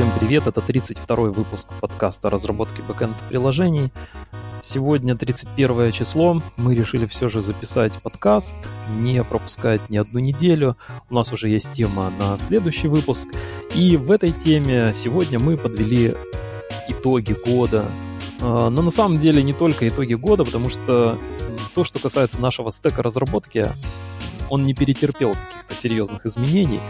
Всем 0.00 0.12
привет, 0.18 0.46
это 0.46 0.62
32-й 0.62 1.30
выпуск 1.30 1.68
подкаста 1.78 2.30
разработки 2.30 2.80
бэкэнд 2.88 3.14
приложений. 3.28 3.90
Сегодня 4.62 5.14
31 5.14 5.92
число, 5.92 6.40
мы 6.56 6.74
решили 6.74 7.04
все 7.04 7.28
же 7.28 7.42
записать 7.42 8.00
подкаст, 8.00 8.56
не 8.98 9.22
пропускать 9.22 9.90
ни 9.90 9.98
одну 9.98 10.20
неделю. 10.20 10.78
У 11.10 11.14
нас 11.14 11.34
уже 11.34 11.50
есть 11.50 11.72
тема 11.72 12.10
на 12.18 12.38
следующий 12.38 12.88
выпуск. 12.88 13.28
И 13.74 13.98
в 13.98 14.10
этой 14.10 14.32
теме 14.32 14.94
сегодня 14.96 15.38
мы 15.38 15.58
подвели 15.58 16.14
итоги 16.88 17.34
года. 17.34 17.84
А, 18.40 18.70
но 18.70 18.80
на 18.80 18.90
самом 18.90 19.20
деле 19.20 19.42
не 19.42 19.52
только 19.52 19.86
итоги 19.86 20.14
года, 20.14 20.46
потому 20.46 20.70
что 20.70 21.18
то, 21.74 21.84
что 21.84 21.98
касается 21.98 22.40
нашего 22.40 22.72
стека 22.72 23.02
разработки, 23.02 23.66
он 24.48 24.64
не 24.64 24.72
перетерпел 24.72 25.34
каких-то 25.34 25.74
серьезных 25.74 26.24
изменений 26.24 26.80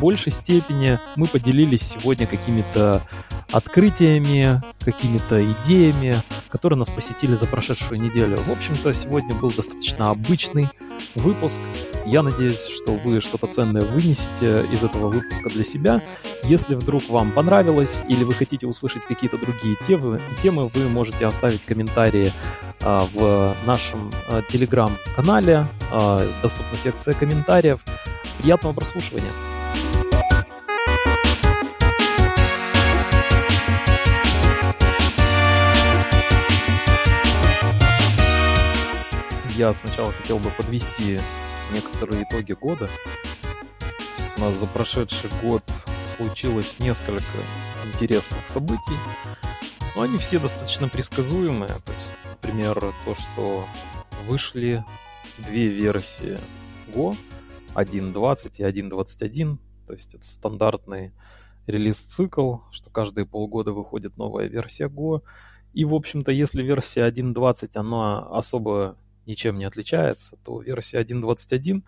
большей 0.00 0.32
степени 0.32 0.98
мы 1.16 1.26
поделились 1.26 1.82
сегодня 1.82 2.26
какими-то 2.26 3.02
открытиями, 3.50 4.60
какими-то 4.84 5.44
идеями, 5.44 6.16
которые 6.48 6.78
нас 6.78 6.88
посетили 6.88 7.36
за 7.36 7.46
прошедшую 7.46 8.00
неделю. 8.00 8.36
В 8.36 8.50
общем-то, 8.50 8.92
сегодня 8.94 9.34
был 9.34 9.50
достаточно 9.50 10.10
обычный 10.10 10.68
выпуск. 11.14 11.60
Я 12.06 12.22
надеюсь, 12.22 12.66
что 12.66 12.92
вы 12.92 13.20
что-то 13.20 13.46
ценное 13.46 13.82
вынесете 13.82 14.64
из 14.70 14.82
этого 14.82 15.08
выпуска 15.08 15.48
для 15.50 15.64
себя. 15.64 16.02
Если 16.42 16.74
вдруг 16.74 17.08
вам 17.08 17.32
понравилось 17.32 18.02
или 18.08 18.24
вы 18.24 18.34
хотите 18.34 18.66
услышать 18.66 19.02
какие-то 19.04 19.38
другие 19.38 19.76
темы, 19.86 20.20
темы 20.42 20.68
вы 20.68 20.88
можете 20.88 21.26
оставить 21.26 21.64
комментарии 21.64 22.32
а, 22.80 23.08
в 23.14 23.54
нашем 23.66 24.12
а, 24.28 24.42
телеграм-канале. 24.42 25.66
А, 25.90 26.26
доступна 26.42 26.76
секция 26.82 27.14
комментариев. 27.14 27.78
Приятного 28.38 28.74
прослушивания! 28.74 29.53
Я 39.56 39.72
сначала 39.72 40.10
хотел 40.10 40.38
бы 40.38 40.50
подвести 40.50 41.20
некоторые 41.72 42.24
итоги 42.24 42.52
года. 42.52 42.88
у 44.36 44.40
нас 44.40 44.54
за 44.54 44.66
прошедший 44.66 45.30
год 45.42 45.62
случилось 46.16 46.78
несколько 46.80 47.22
интересных 47.84 48.48
событий, 48.48 48.98
но 49.94 50.02
они 50.02 50.18
все 50.18 50.40
достаточно 50.40 50.88
предсказуемые. 50.88 51.68
То 51.68 51.92
есть, 51.92 52.14
например, 52.30 52.74
то, 53.04 53.14
что 53.14 53.64
вышли 54.26 54.84
две 55.38 55.68
версии 55.68 56.38
Go, 56.92 57.16
1.20 57.74 58.52
и 58.58 58.62
1.21, 58.62 59.58
то 59.86 59.92
есть 59.92 60.14
это 60.14 60.24
стандартный 60.24 61.12
релиз-цикл, 61.66 62.56
что 62.72 62.90
каждые 62.90 63.24
полгода 63.24 63.72
выходит 63.72 64.16
новая 64.16 64.46
версия 64.46 64.88
Go. 64.88 65.22
И, 65.72 65.84
в 65.84 65.94
общем-то, 65.94 66.32
если 66.32 66.62
версия 66.62 67.08
1.20, 67.08 67.70
она 67.76 68.18
особо 68.18 68.96
ничем 69.26 69.58
не 69.58 69.64
отличается, 69.64 70.36
то 70.44 70.60
версия 70.60 71.00
1.21 71.00 71.82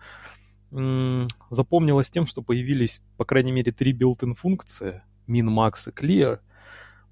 запомнилась 1.49 2.09
тем, 2.09 2.27
что 2.27 2.41
появились, 2.41 3.01
по 3.17 3.25
крайней 3.25 3.51
мере, 3.51 3.71
три 3.71 3.93
built-in 3.93 4.35
функции 4.35 5.01
min, 5.27 5.47
max 5.47 5.89
и 5.89 5.91
clear. 5.91 6.39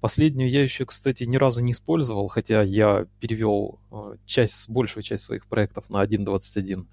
Последнюю 0.00 0.50
я 0.50 0.62
еще, 0.62 0.84
кстати, 0.84 1.24
ни 1.24 1.36
разу 1.36 1.62
не 1.62 1.72
использовал, 1.72 2.28
хотя 2.28 2.62
я 2.62 3.06
перевел 3.18 3.80
э, 3.90 4.16
часть, 4.26 4.68
большую 4.68 5.02
часть 5.02 5.24
своих 5.24 5.46
проектов 5.46 5.88
на 5.88 6.04
1.21. 6.04 6.86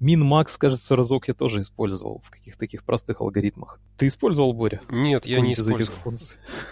Min, 0.00 0.22
max, 0.22 0.56
кажется, 0.56 0.96
разок 0.96 1.28
я 1.28 1.34
тоже 1.34 1.60
использовал 1.60 2.22
в 2.24 2.30
каких-то 2.30 2.60
таких 2.60 2.84
простых 2.84 3.20
алгоритмах. 3.20 3.80
Ты 3.96 4.06
использовал, 4.06 4.54
Боря? 4.54 4.80
Нет, 4.88 5.26
я 5.26 5.40
не 5.40 5.52
использовал. 5.52 6.16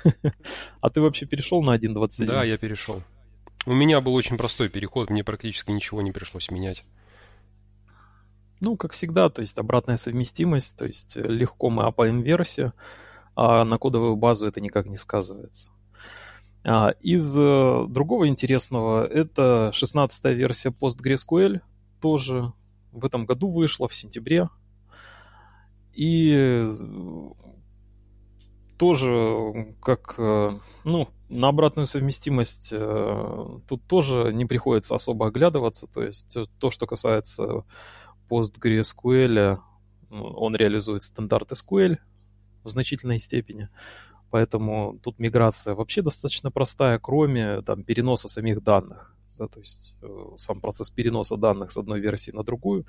А 0.80 0.90
ты 0.90 1.00
вообще 1.00 1.26
перешел 1.26 1.62
на 1.62 1.76
1.21? 1.76 2.24
Да, 2.24 2.44
я 2.44 2.56
перешел. 2.56 3.02
У 3.66 3.74
меня 3.74 4.00
был 4.00 4.14
очень 4.14 4.36
простой 4.36 4.68
переход, 4.68 5.10
мне 5.10 5.24
практически 5.24 5.72
ничего 5.72 6.00
не 6.00 6.12
пришлось 6.12 6.52
менять. 6.52 6.84
Ну, 8.60 8.76
как 8.76 8.92
всегда, 8.92 9.28
то 9.28 9.40
есть 9.42 9.58
обратная 9.58 9.96
совместимость, 9.96 10.76
то 10.76 10.86
есть 10.86 11.16
э, 11.16 11.20
легко 11.20 11.68
мы 11.68 11.82
апаем 11.82 12.22
версию, 12.22 12.72
а 13.34 13.64
на 13.64 13.76
кодовую 13.76 14.14
базу 14.14 14.46
это 14.46 14.60
никак 14.60 14.86
не 14.86 14.96
сказывается. 14.96 15.70
А, 16.64 16.90
из 17.00 17.36
э, 17.38 17.86
другого 17.88 18.28
интересного, 18.28 19.04
это 19.04 19.72
16-я 19.74 20.32
версия 20.32 20.70
PostgreSQL, 20.70 21.60
тоже 22.00 22.52
в 22.92 23.04
этом 23.04 23.26
году 23.26 23.50
вышла, 23.50 23.88
в 23.88 23.94
сентябре. 23.96 24.48
И 25.92 26.32
э, 26.32 26.70
тоже 28.78 29.74
как, 29.82 30.14
ну, 30.84 31.08
на 31.28 31.48
обратную 31.48 31.86
совместимость 31.86 32.70
э, 32.72 33.58
тут 33.68 33.82
тоже 33.86 34.32
не 34.32 34.44
приходится 34.44 34.94
особо 34.94 35.28
оглядываться. 35.28 35.86
То 35.86 36.02
есть 36.02 36.36
э, 36.36 36.44
то, 36.58 36.70
что 36.70 36.86
касается 36.86 37.64
PostgreSQL, 38.30 39.58
он 40.10 40.56
реализует 40.56 41.02
стандарт 41.02 41.52
SQL 41.52 41.98
в 42.62 42.68
значительной 42.68 43.18
степени. 43.18 43.68
Поэтому 44.30 44.98
тут 45.02 45.18
миграция 45.18 45.74
вообще 45.74 46.02
достаточно 46.02 46.50
простая, 46.50 46.98
кроме 46.98 47.62
там, 47.62 47.82
переноса 47.82 48.28
самих 48.28 48.62
данных. 48.62 49.14
Да, 49.38 49.48
то 49.48 49.60
есть 49.60 49.94
сам 50.38 50.60
процесс 50.60 50.90
переноса 50.90 51.36
данных 51.36 51.70
с 51.70 51.76
одной 51.76 52.00
версии 52.00 52.30
на 52.30 52.42
другую 52.42 52.86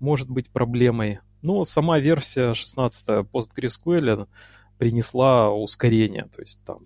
может 0.00 0.28
быть 0.28 0.50
проблемой. 0.50 1.20
Но 1.42 1.64
сама 1.64 1.98
версия 1.98 2.54
16 2.54 3.26
PostgreSQL 3.32 4.28
принесла 4.78 5.50
ускорение. 5.50 6.28
То 6.34 6.42
есть 6.42 6.62
там, 6.64 6.84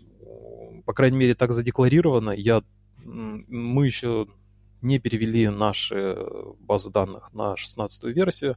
по 0.89 0.95
крайней 0.95 1.19
мере, 1.19 1.35
так 1.35 1.53
задекларировано. 1.53 2.31
Я, 2.31 2.63
мы 3.05 3.85
еще 3.85 4.27
не 4.81 4.99
перевели 4.99 5.51
наши 5.51 6.17
базы 6.61 6.91
данных 6.91 7.35
на 7.35 7.59
16 7.59 8.05
версию. 8.05 8.57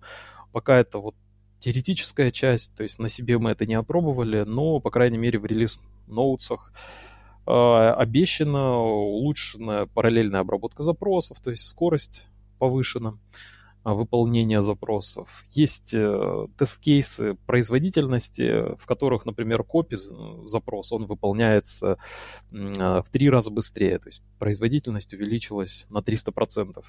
Пока 0.54 0.78
это 0.78 1.00
вот 1.00 1.14
теоретическая 1.60 2.32
часть, 2.32 2.74
то 2.74 2.84
есть 2.84 3.00
на 3.00 3.10
себе 3.10 3.38
мы 3.38 3.52
это 3.52 3.66
не 3.66 3.74
опробовали, 3.74 4.44
но, 4.44 4.80
по 4.80 4.90
крайней 4.92 5.18
мере, 5.18 5.40
в 5.40 5.46
релиз-ноутсах 5.46 6.72
э, 7.46 7.52
обещана 7.52 8.78
улучшенная 8.78 9.88
параллельная 9.88 10.40
обработка 10.40 10.84
запросов, 10.84 11.42
то 11.42 11.52
есть 11.52 11.66
скорость 11.66 12.28
повышена. 12.60 13.18
Выполнения 13.84 14.62
запросов. 14.62 15.28
Есть 15.52 15.94
э, 15.94 16.48
тест-кейсы 16.58 17.36
производительности, 17.48 18.76
в 18.78 18.86
которых, 18.86 19.26
например, 19.26 19.64
копи 19.64 19.98
запрос, 20.46 20.92
он 20.92 21.06
выполняется 21.06 21.98
а, 22.52 23.02
в 23.02 23.10
три 23.10 23.30
раза 23.30 23.50
быстрее, 23.50 23.98
то 24.00 24.10
есть 24.10 24.22
производительность 24.40 25.14
увеличилась 25.14 25.88
на 25.90 26.00
300%. 26.00 26.84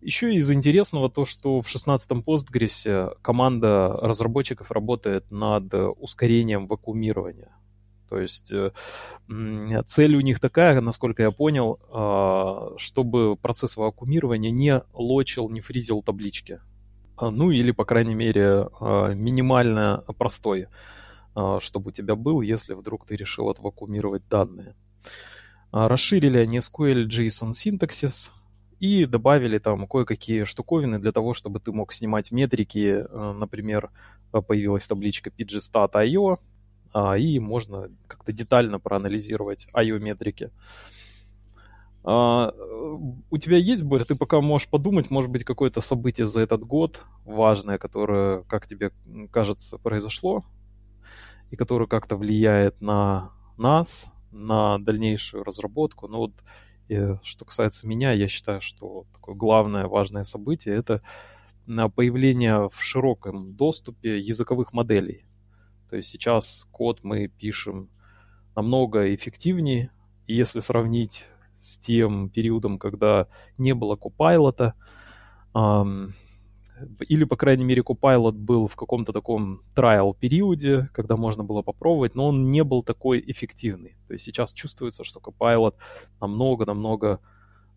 Еще 0.00 0.34
из 0.34 0.50
интересного 0.50 1.10
то, 1.10 1.24
что 1.24 1.62
в 1.62 1.74
16-м 1.74 2.20
Postgres 2.20 3.16
команда 3.22 3.88
разработчиков 4.02 4.70
работает 4.70 5.30
над 5.30 5.72
ускорением 5.72 6.66
вакуумирования. 6.66 7.56
То 8.08 8.20
есть 8.20 8.52
э, 8.52 8.72
цель 9.88 10.16
у 10.16 10.20
них 10.20 10.40
такая, 10.40 10.80
насколько 10.80 11.22
я 11.22 11.30
понял, 11.30 11.80
а, 11.90 12.74
чтобы 12.76 13.36
процесс 13.36 13.76
вакуумирования 13.76 14.50
не 14.50 14.82
лочил, 14.92 15.48
не 15.50 15.60
фризил 15.60 16.02
таблички. 16.02 16.60
А, 17.16 17.30
ну 17.30 17.50
или, 17.50 17.72
по 17.72 17.84
крайней 17.84 18.14
мере, 18.14 18.68
а, 18.80 19.12
минимально 19.12 20.04
простой, 20.18 20.68
чтобы 21.60 21.88
у 21.88 21.92
тебя 21.92 22.14
был, 22.14 22.40
если 22.40 22.72
вдруг 22.72 23.04
ты 23.06 23.14
решил 23.14 23.50
отвакуумировать 23.50 24.26
данные. 24.30 24.74
Расширили 25.70 26.38
они 26.38 26.58
SQL 26.58 27.06
JSON 27.08 27.52
синтаксис 27.52 28.32
и 28.80 29.04
добавили 29.04 29.58
там 29.58 29.86
кое-какие 29.86 30.44
штуковины 30.44 30.98
для 30.98 31.12
того, 31.12 31.34
чтобы 31.34 31.60
ты 31.60 31.72
мог 31.72 31.92
снимать 31.92 32.32
метрики. 32.32 33.04
Например, 33.12 33.90
появилась 34.30 34.86
табличка 34.86 35.28
pgstat.io, 35.28 36.38
и 37.18 37.38
можно 37.38 37.90
как-то 38.06 38.32
детально 38.32 38.78
проанализировать 38.78 39.68
IO-метрики. 39.74 40.50
А, 42.08 42.52
у 43.30 43.38
тебя 43.38 43.56
есть, 43.56 43.82
Боря, 43.82 44.04
ты 44.04 44.14
пока 44.14 44.40
можешь 44.40 44.68
подумать, 44.68 45.10
может 45.10 45.30
быть, 45.30 45.44
какое-то 45.44 45.80
событие 45.80 46.26
за 46.26 46.40
этот 46.40 46.62
год 46.62 47.04
важное, 47.24 47.78
которое, 47.78 48.42
как 48.44 48.66
тебе 48.66 48.92
кажется, 49.32 49.76
произошло, 49.78 50.44
и 51.50 51.56
которое 51.56 51.86
как-то 51.86 52.16
влияет 52.16 52.80
на 52.80 53.32
нас, 53.58 54.12
на 54.30 54.78
дальнейшую 54.78 55.42
разработку. 55.44 56.08
Ну 56.08 56.18
вот, 56.18 56.32
и, 56.88 57.16
что 57.22 57.44
касается 57.44 57.88
меня, 57.88 58.12
я 58.12 58.28
считаю, 58.28 58.60
что 58.60 59.04
такое 59.12 59.34
главное 59.34 59.86
важное 59.88 60.24
событие— 60.24 60.74
это 60.76 61.02
появление 61.66 62.68
в 62.68 62.80
широком 62.80 63.54
доступе 63.54 64.20
языковых 64.20 64.72
моделей. 64.72 65.24
То 65.88 65.96
есть 65.96 66.08
сейчас 66.08 66.66
код 66.70 67.00
мы 67.02 67.28
пишем 67.28 67.88
намного 68.54 69.14
эффективнее. 69.14 69.90
И 70.26 70.34
если 70.34 70.60
сравнить 70.60 71.24
с 71.60 71.76
тем 71.78 72.28
периодом, 72.28 72.78
когда 72.78 73.28
не 73.58 73.74
было 73.74 73.96
Copilot, 73.96 74.72
эм, 75.54 76.14
или, 77.08 77.24
по 77.24 77.36
крайней 77.36 77.64
мере, 77.64 77.82
Copilot 77.82 78.32
был 78.32 78.66
в 78.66 78.76
каком-то 78.76 79.12
таком 79.12 79.62
trial-периоде, 79.74 80.88
когда 80.92 81.16
можно 81.16 81.42
было 81.44 81.62
попробовать, 81.62 82.14
но 82.14 82.28
он 82.28 82.50
не 82.50 82.64
был 82.64 82.82
такой 82.82 83.22
эффективный. 83.26 83.96
То 84.08 84.14
есть 84.14 84.24
сейчас 84.24 84.52
чувствуется, 84.52 85.04
что 85.04 85.20
Copilot 85.20 85.74
намного-намного 86.20 87.20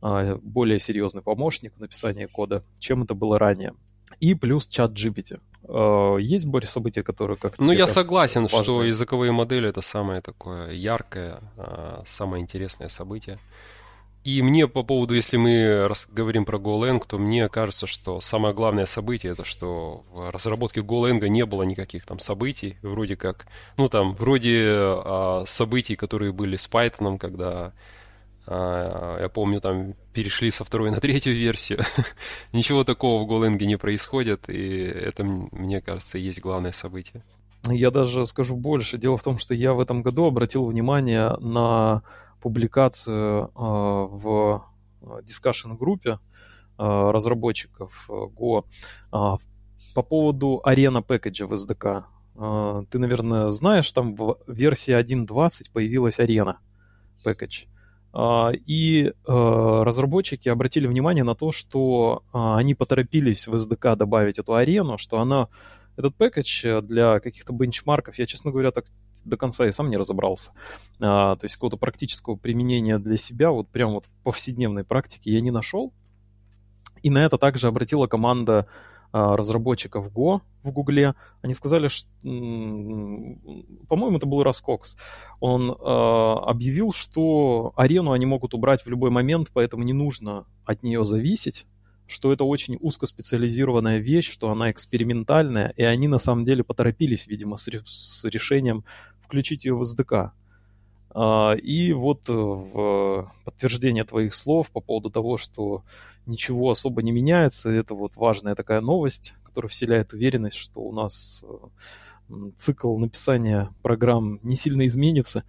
а, 0.01 0.35
более 0.41 0.79
серьезный 0.79 1.21
помощник 1.21 1.73
в 1.75 1.79
написании 1.79 2.25
кода, 2.25 2.63
чем 2.79 3.03
это 3.03 3.13
было 3.13 3.39
ранее. 3.39 3.73
И 4.19 4.33
плюс 4.33 4.67
чат 4.67 4.91
GPT. 4.91 5.39
А, 5.67 6.17
есть, 6.17 6.45
Боря, 6.45 6.67
события, 6.67 7.03
которые 7.03 7.38
как-то... 7.38 7.63
Ну, 7.63 7.71
я 7.71 7.79
кажется, 7.79 8.01
согласен, 8.01 8.44
важные? 8.44 8.63
что 8.63 8.83
языковые 8.83 9.31
модели— 9.31 9.69
это 9.69 9.81
самое 9.81 10.21
такое 10.21 10.71
яркое, 10.71 11.39
а, 11.57 12.03
самое 12.06 12.41
интересное 12.41 12.89
событие. 12.89 13.39
И 14.25 14.41
мне 14.41 14.67
по 14.67 14.83
поводу, 14.83 15.15
если 15.15 15.38
мы 15.38 15.89
говорим 16.11 16.44
про 16.44 16.57
GoLang, 16.57 17.01
то 17.07 17.17
мне 17.17 17.47
кажется, 17.47 17.88
что 17.88 18.19
самое 18.19 18.53
главное 18.53 18.85
событие 18.85 19.31
это, 19.31 19.45
что 19.45 20.03
в 20.11 20.29
разработке 20.29 20.81
GoLang 20.81 21.25
не 21.29 21.45
было 21.45 21.63
никаких 21.63 22.06
там 22.06 22.19
событий, 22.19 22.77
вроде 22.81 23.15
как, 23.15 23.47
ну 23.77 23.88
там, 23.88 24.13
вроде 24.15 24.65
а, 24.67 25.44
событий, 25.47 25.95
которые 25.95 26.33
были 26.33 26.57
с 26.57 26.69
Python, 26.69 27.17
когда 27.17 27.71
я 28.49 29.29
помню, 29.31 29.61
там 29.61 29.93
перешли 30.11 30.49
со 30.49 30.63
второй 30.63 30.89
на 30.89 30.99
третью 30.99 31.35
версию. 31.35 31.81
Ничего 32.53 32.83
такого 32.83 33.23
в 33.23 33.29
GoLang 33.29 33.63
не 33.63 33.77
происходит, 33.77 34.49
и 34.49 34.77
это, 34.81 35.23
мне 35.23 35.81
кажется, 35.81 36.17
есть 36.17 36.41
главное 36.41 36.71
событие. 36.71 37.23
Я 37.67 37.91
даже 37.91 38.25
скажу 38.25 38.55
больше. 38.55 38.97
Дело 38.97 39.17
в 39.17 39.23
том, 39.23 39.37
что 39.37 39.53
я 39.53 39.73
в 39.73 39.79
этом 39.79 40.01
году 40.01 40.25
обратил 40.25 40.65
внимание 40.65 41.35
на 41.39 42.03
публикацию 42.41 43.51
а, 43.55 44.05
в 44.05 44.65
дискашн-группе 45.23 46.19
а, 46.77 47.11
разработчиков 47.11 48.09
а, 48.09 48.13
Go 48.27 48.63
по 49.95 50.03
поводу 50.03 50.61
арена 50.63 51.01
пэкэджа 51.01 51.47
в 51.47 51.53
SDK. 51.53 52.03
Ты, 52.91 52.99
наверное, 52.99 53.49
знаешь, 53.49 53.91
там 53.91 54.13
в 54.13 54.37
версии 54.45 54.93
1.20 54.93 55.71
появилась 55.73 56.19
арена 56.19 56.59
пэкэдж. 57.23 57.65
И 58.15 59.13
разработчики 59.25 60.50
обратили 60.50 60.88
внимание 60.88 61.23
на 61.23 61.35
то, 61.35 61.51
что 61.51 62.23
они 62.33 62.73
поторопились 62.73 63.47
в 63.47 63.53
SDK 63.53 63.95
добавить 63.95 64.39
эту 64.39 64.56
арену, 64.56 64.97
что 64.97 65.19
она 65.19 65.47
этот 65.95 66.15
пэкэдж 66.15 66.81
для 66.81 67.19
каких-то 67.19 67.53
бенчмарков, 67.53 68.17
я, 68.17 68.25
честно 68.25 68.51
говоря, 68.51 68.71
так 68.71 68.85
до 69.25 69.38
конца 69.38 69.67
и 69.67 69.71
сам 69.71 69.89
не 69.89 69.97
разобрался. 69.97 70.51
А, 71.00 71.35
то 71.35 71.45
есть 71.45 71.56
какого-то 71.56 71.77
практического 71.77 72.35
применения 72.35 73.00
для 73.00 73.17
себя, 73.17 73.51
вот 73.51 73.67
прям 73.69 73.91
вот 73.91 74.06
в 74.06 74.23
повседневной 74.23 74.83
практике 74.83 75.31
я 75.31 75.41
не 75.41 75.51
нашел. 75.51 75.94
И 77.01 77.09
на 77.09 77.23
это 77.25 77.38
также 77.38 77.67
обратила 77.67 78.07
команда 78.07 78.59
а, 78.59 78.88
разработчиков 79.11 80.11
Go 80.13 80.41
в 80.63 80.71
Гугле. 80.71 81.15
Они 81.41 81.53
сказали, 81.53 81.88
что, 81.88 82.09
по-моему, 82.21 84.17
это 84.17 84.25
был 84.25 84.44
Раскокс. 84.44 84.97
Он 85.39 85.75
а, 85.79 86.39
объявил, 86.45 86.91
что 86.94 87.73
арену 87.75 88.11
они 88.11 88.25
могут 88.25 88.53
убрать 88.53 88.85
в 88.85 88.89
любой 88.89 89.09
момент, 89.09 89.50
поэтому 89.53 89.83
не 89.83 89.94
нужно 89.94 90.45
от 90.65 90.83
нее 90.83 91.06
зависеть 91.06 91.65
что 92.09 92.33
это 92.33 92.44
очень 92.44 92.75
узкоспециализированная 92.81 94.00
вещь, 94.00 94.31
что 94.31 94.50
она 94.50 94.71
экспериментальная, 94.71 95.73
и 95.77 95.83
они 95.83 96.07
на 96.07 96.17
самом 96.17 96.44
деле 96.44 96.63
поторопились, 96.63 97.27
видимо, 97.27 97.56
с, 97.56 97.69
с 97.85 98.25
решением 98.25 98.83
включить 99.21 99.63
ее 99.63 99.75
в 99.75 99.83
SDK. 99.83 100.31
А, 101.11 101.53
и 101.53 101.94
вот 101.94 102.27
э, 102.27 102.33
в 102.33 103.31
подтверждение 103.45 104.03
твоих 104.06 104.33
слов 104.33 104.71
по 104.71 104.79
поводу 104.81 105.11
того, 105.11 105.38
что 105.38 105.83
ничего 106.29 106.71
особо 106.71 107.01
не 107.01 107.11
меняется, 107.11 107.69
это 107.69 107.93
вот 107.93 108.15
важная 108.15 108.55
такая 108.55 108.81
новость, 108.81 109.35
которая 109.43 109.69
вселяет 109.69 110.13
уверенность, 110.13 110.57
что 110.57 110.81
у 110.81 110.93
нас 110.93 111.43
э, 111.47 112.33
цикл 112.57 112.97
написания 112.97 113.69
программ 113.81 114.39
не 114.43 114.55
сильно 114.55 114.85
изменится, 114.87 115.43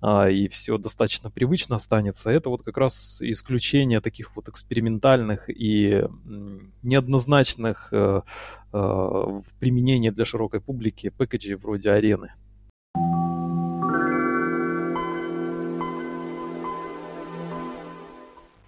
а, 0.00 0.30
и 0.30 0.48
все 0.48 0.78
достаточно 0.78 1.30
привычно 1.30 1.76
останется. 1.76 2.30
Это 2.30 2.48
вот 2.48 2.62
как 2.62 2.78
раз 2.78 3.18
исключение 3.20 4.00
таких 4.00 4.34
вот 4.34 4.48
экспериментальных 4.48 5.50
и 5.50 6.04
неоднозначных 6.82 7.92
э, 7.92 8.22
в 8.72 9.44
применении 9.58 10.10
для 10.10 10.24
широкой 10.24 10.60
публики 10.60 11.10
пэкэджей 11.10 11.56
вроде 11.56 11.90
арены. 11.90 12.32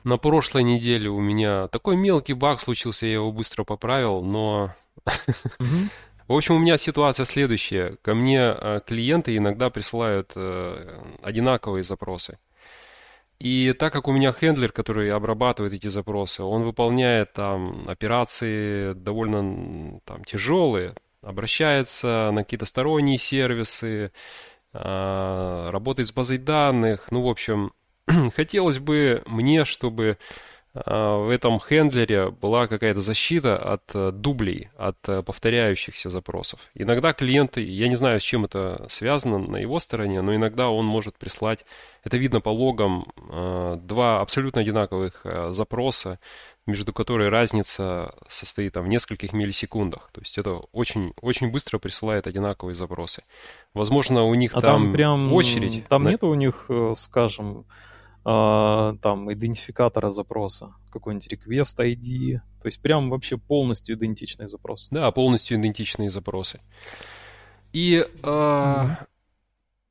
На 0.05 0.17
прошлой 0.17 0.65
неделе 0.65 1.09
у 1.09 1.21
меня 1.21 1.69
такой 1.69 1.97
мелкий 1.97 2.33
баг 2.33 2.61
случился, 2.61 3.07
я 3.07 3.15
его 3.15 3.33
быстро 3.33 3.65
поправил, 3.65 4.23
но... 4.23 4.75
В 6.29 6.35
общем, 6.35 6.55
у 6.55 6.59
меня 6.59 6.77
ситуация 6.77 7.25
следующая. 7.25 7.97
Ко 8.01 8.15
мне 8.15 8.39
э, 8.41 8.81
клиенты 8.87 9.37
иногда 9.37 9.71
присылают 9.71 10.33
э, 10.35 11.01
одинаковые 11.21 11.83
запросы. 11.83 12.39
И 13.39 13.73
так 13.73 13.93
как 13.93 14.07
у 14.07 14.13
меня 14.13 14.33
хендлер, 14.33 14.71
который 14.71 15.13
обрабатывает 15.13 15.75
эти 15.75 15.89
запросы, 15.89 16.45
он 16.45 16.63
выполняет 16.63 17.33
там 17.33 17.89
операции 17.89 18.93
довольно 18.93 20.01
там, 20.05 20.23
тяжелые, 20.25 20.95
обращается 21.23 22.31
на 22.33 22.45
какие-то 22.45 22.67
сторонние 22.67 23.19
сервисы, 23.19 24.13
э, 24.73 25.71
работает 25.71 26.09
с 26.09 26.13
базой 26.13 26.39
данных, 26.39 27.09
ну, 27.11 27.23
в 27.23 27.29
общем, 27.29 27.73
хотелось 28.35 28.79
бы 28.79 29.23
мне, 29.27 29.65
чтобы 29.65 30.19
а, 30.75 31.19
в 31.19 31.29
этом 31.29 31.61
хендлере 31.61 32.31
была 32.31 32.67
какая-то 32.67 33.01
защита 33.01 33.59
от 33.59 33.83
э, 33.93 34.11
дублей, 34.11 34.71
от 34.79 34.97
э, 35.07 35.23
повторяющихся 35.23 36.09
запросов. 36.09 36.61
Иногда 36.75 37.13
клиенты, 37.13 37.63
я 37.63 37.89
не 37.89 37.95
знаю, 37.95 38.21
с 38.21 38.23
чем 38.23 38.47
это 38.47 38.87
связано 38.89 39.37
на 39.39 39.59
его 39.59 39.79
стороне, 39.81 40.23
но 40.23 40.35
иногда 40.35 40.71
он 40.71 40.87
может 40.87 41.19
прислать, 41.19 41.67
это 42.05 42.17
видно 42.17 42.41
по 42.41 42.49
логам, 42.49 43.05
э, 43.29 43.77
два 43.83 44.23
абсолютно 44.23 44.63
одинаковых 44.63 45.27
запроса, 45.51 46.19
между 46.65 46.95
которыми 46.95 47.29
разница 47.29 48.15
состоит 48.29 48.73
там, 48.73 48.85
в 48.85 48.89
нескольких 48.89 49.35
миллисекундах. 49.35 50.09
То 50.13 50.23
есть 50.23 50.39
это 50.39 50.55
очень, 50.73 51.13
очень 51.21 51.51
быстро 51.51 51.79
присылает 51.79 52.27
одинаковые 52.27 52.75
запросы. 52.75 53.25
Возможно, 53.75 54.25
у 54.25 54.35
них 54.35 54.53
а 54.55 54.63
там, 54.63 54.85
там 54.85 54.93
прям 54.93 55.33
очередь. 55.35 55.87
Там 55.89 56.05
да? 56.05 56.13
нет 56.13 56.23
у 56.23 56.33
них, 56.33 56.71
скажем, 56.95 57.67
э, 58.25 58.97
там 59.03 59.33
идентификатора 59.33 60.11
запроса, 60.11 60.75
какой-нибудь 60.91 61.33
request 61.33 61.79
ID, 61.79 62.41
то 62.63 62.69
есть 62.69 62.81
прям 62.81 63.11
вообще 63.11 63.37
полностью 63.37 63.97
идентичный 63.97 64.49
запрос. 64.49 64.89
Да, 64.91 65.11
полностью 65.11 65.59
идентичные 65.59 66.11
запросы. 66.11 66.61
И 67.73 68.05
э, 68.05 68.27
mm-hmm. 68.27 68.97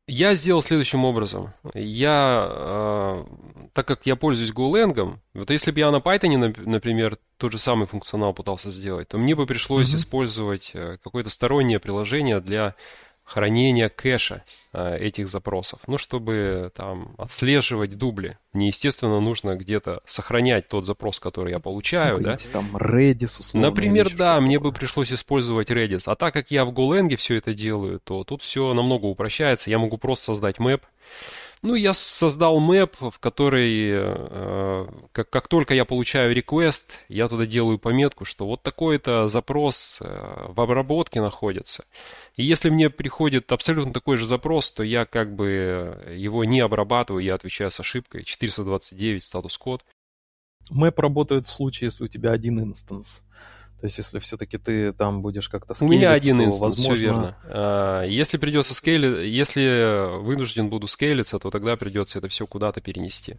я 0.07 0.35
сделал 0.35 0.61
следующим 0.61 1.03
образом. 1.03 1.53
Я, 1.73 2.47
э, 2.49 3.25
так 3.73 3.87
как 3.87 4.05
я 4.05 4.15
пользуюсь 4.15 4.51
GoLang, 4.51 5.17
вот 5.33 5.49
если 5.49 5.71
бы 5.71 5.79
я 5.79 5.91
на 5.91 5.97
Python, 5.97 6.55
например, 6.65 7.17
тот 7.37 7.51
же 7.51 7.57
самый 7.57 7.87
функционал 7.87 8.33
пытался 8.33 8.69
сделать, 8.69 9.07
то 9.07 9.17
мне 9.17 9.35
бы 9.35 9.45
пришлось 9.45 9.91
mm-hmm. 9.91 9.97
использовать 9.97 10.71
э, 10.75 10.97
какое-то 11.03 11.29
стороннее 11.29 11.79
приложение 11.79 12.39
для 12.39 12.75
хранения 13.31 13.87
кэша 13.89 14.43
э, 14.73 14.97
этих 14.97 15.27
запросов. 15.27 15.79
Ну, 15.87 15.97
чтобы 15.97 16.71
там 16.75 17.15
отслеживать 17.17 17.97
дубли. 17.97 18.37
Мне, 18.53 18.67
естественно, 18.67 19.19
нужно 19.19 19.55
где-то 19.55 20.01
сохранять 20.05 20.67
тот 20.67 20.85
запрос, 20.85 21.19
который 21.19 21.51
я 21.51 21.59
получаю, 21.59 22.17
ну, 22.17 22.23
да? 22.23 22.35
Там 22.51 22.75
Redis, 22.75 23.39
условно. 23.39 23.69
Например, 23.69 24.13
да, 24.13 24.41
мне 24.41 24.59
бы 24.59 24.73
пришлось 24.73 25.11
использовать 25.13 25.71
Redis. 25.71 26.03
А 26.07 26.15
так 26.15 26.33
как 26.33 26.51
я 26.51 26.65
в 26.65 26.71
GoLang 26.71 27.15
все 27.15 27.37
это 27.37 27.53
делаю, 27.53 27.99
то 28.03 28.23
тут 28.23 28.41
все 28.41 28.73
намного 28.73 29.05
упрощается. 29.05 29.69
Я 29.69 29.79
могу 29.79 29.97
просто 29.97 30.25
создать 30.25 30.59
мэп, 30.59 30.85
ну, 31.63 31.75
я 31.75 31.93
создал 31.93 32.59
мэп, 32.59 32.95
в 32.99 33.19
который, 33.19 33.89
э, 33.93 34.87
как, 35.11 35.29
как 35.29 35.47
только 35.47 35.75
я 35.75 35.85
получаю 35.85 36.35
request, 36.35 36.93
я 37.07 37.27
туда 37.27 37.45
делаю 37.45 37.77
пометку, 37.77 38.25
что 38.25 38.47
вот 38.47 38.63
такой-то 38.63 39.27
запрос 39.27 39.99
э, 40.01 40.45
в 40.47 40.59
обработке 40.59 41.21
находится. 41.21 41.85
И 42.35 42.43
если 42.43 42.71
мне 42.71 42.89
приходит 42.89 43.51
абсолютно 43.51 43.93
такой 43.93 44.17
же 44.17 44.25
запрос, 44.25 44.71
то 44.71 44.81
я 44.81 45.05
как 45.05 45.35
бы 45.35 46.03
его 46.15 46.43
не 46.45 46.61
обрабатываю, 46.61 47.23
я 47.23 47.35
отвечаю 47.35 47.69
с 47.69 47.79
ошибкой. 47.79 48.23
429 48.23 49.23
статус-код. 49.23 49.85
Map 50.71 50.97
работает 50.97 51.47
в 51.47 51.51
случае, 51.51 51.87
если 51.87 52.05
у 52.05 52.07
тебя 52.07 52.31
один 52.31 52.59
instance. 52.59 53.23
То 53.81 53.87
есть, 53.87 53.97
если 53.97 54.19
все-таки 54.19 54.59
ты 54.59 54.93
там 54.93 55.23
будешь 55.23 55.49
как-то 55.49 55.73
У 55.83 55.87
меня 55.87 56.11
один 56.11 56.39
instance, 56.39 56.77
возможно... 56.77 56.95
все 56.95 57.03
верно. 57.03 57.37
А, 57.45 58.03
если 58.03 58.37
придется 58.37 58.75
скейлить, 58.75 59.27
если 59.27 60.19
вынужден 60.21 60.69
буду 60.69 60.85
скейлиться, 60.85 61.39
то 61.39 61.49
тогда 61.49 61.75
придется 61.75 62.19
это 62.19 62.27
все 62.27 62.45
куда-то 62.45 62.79
перенести. 62.79 63.37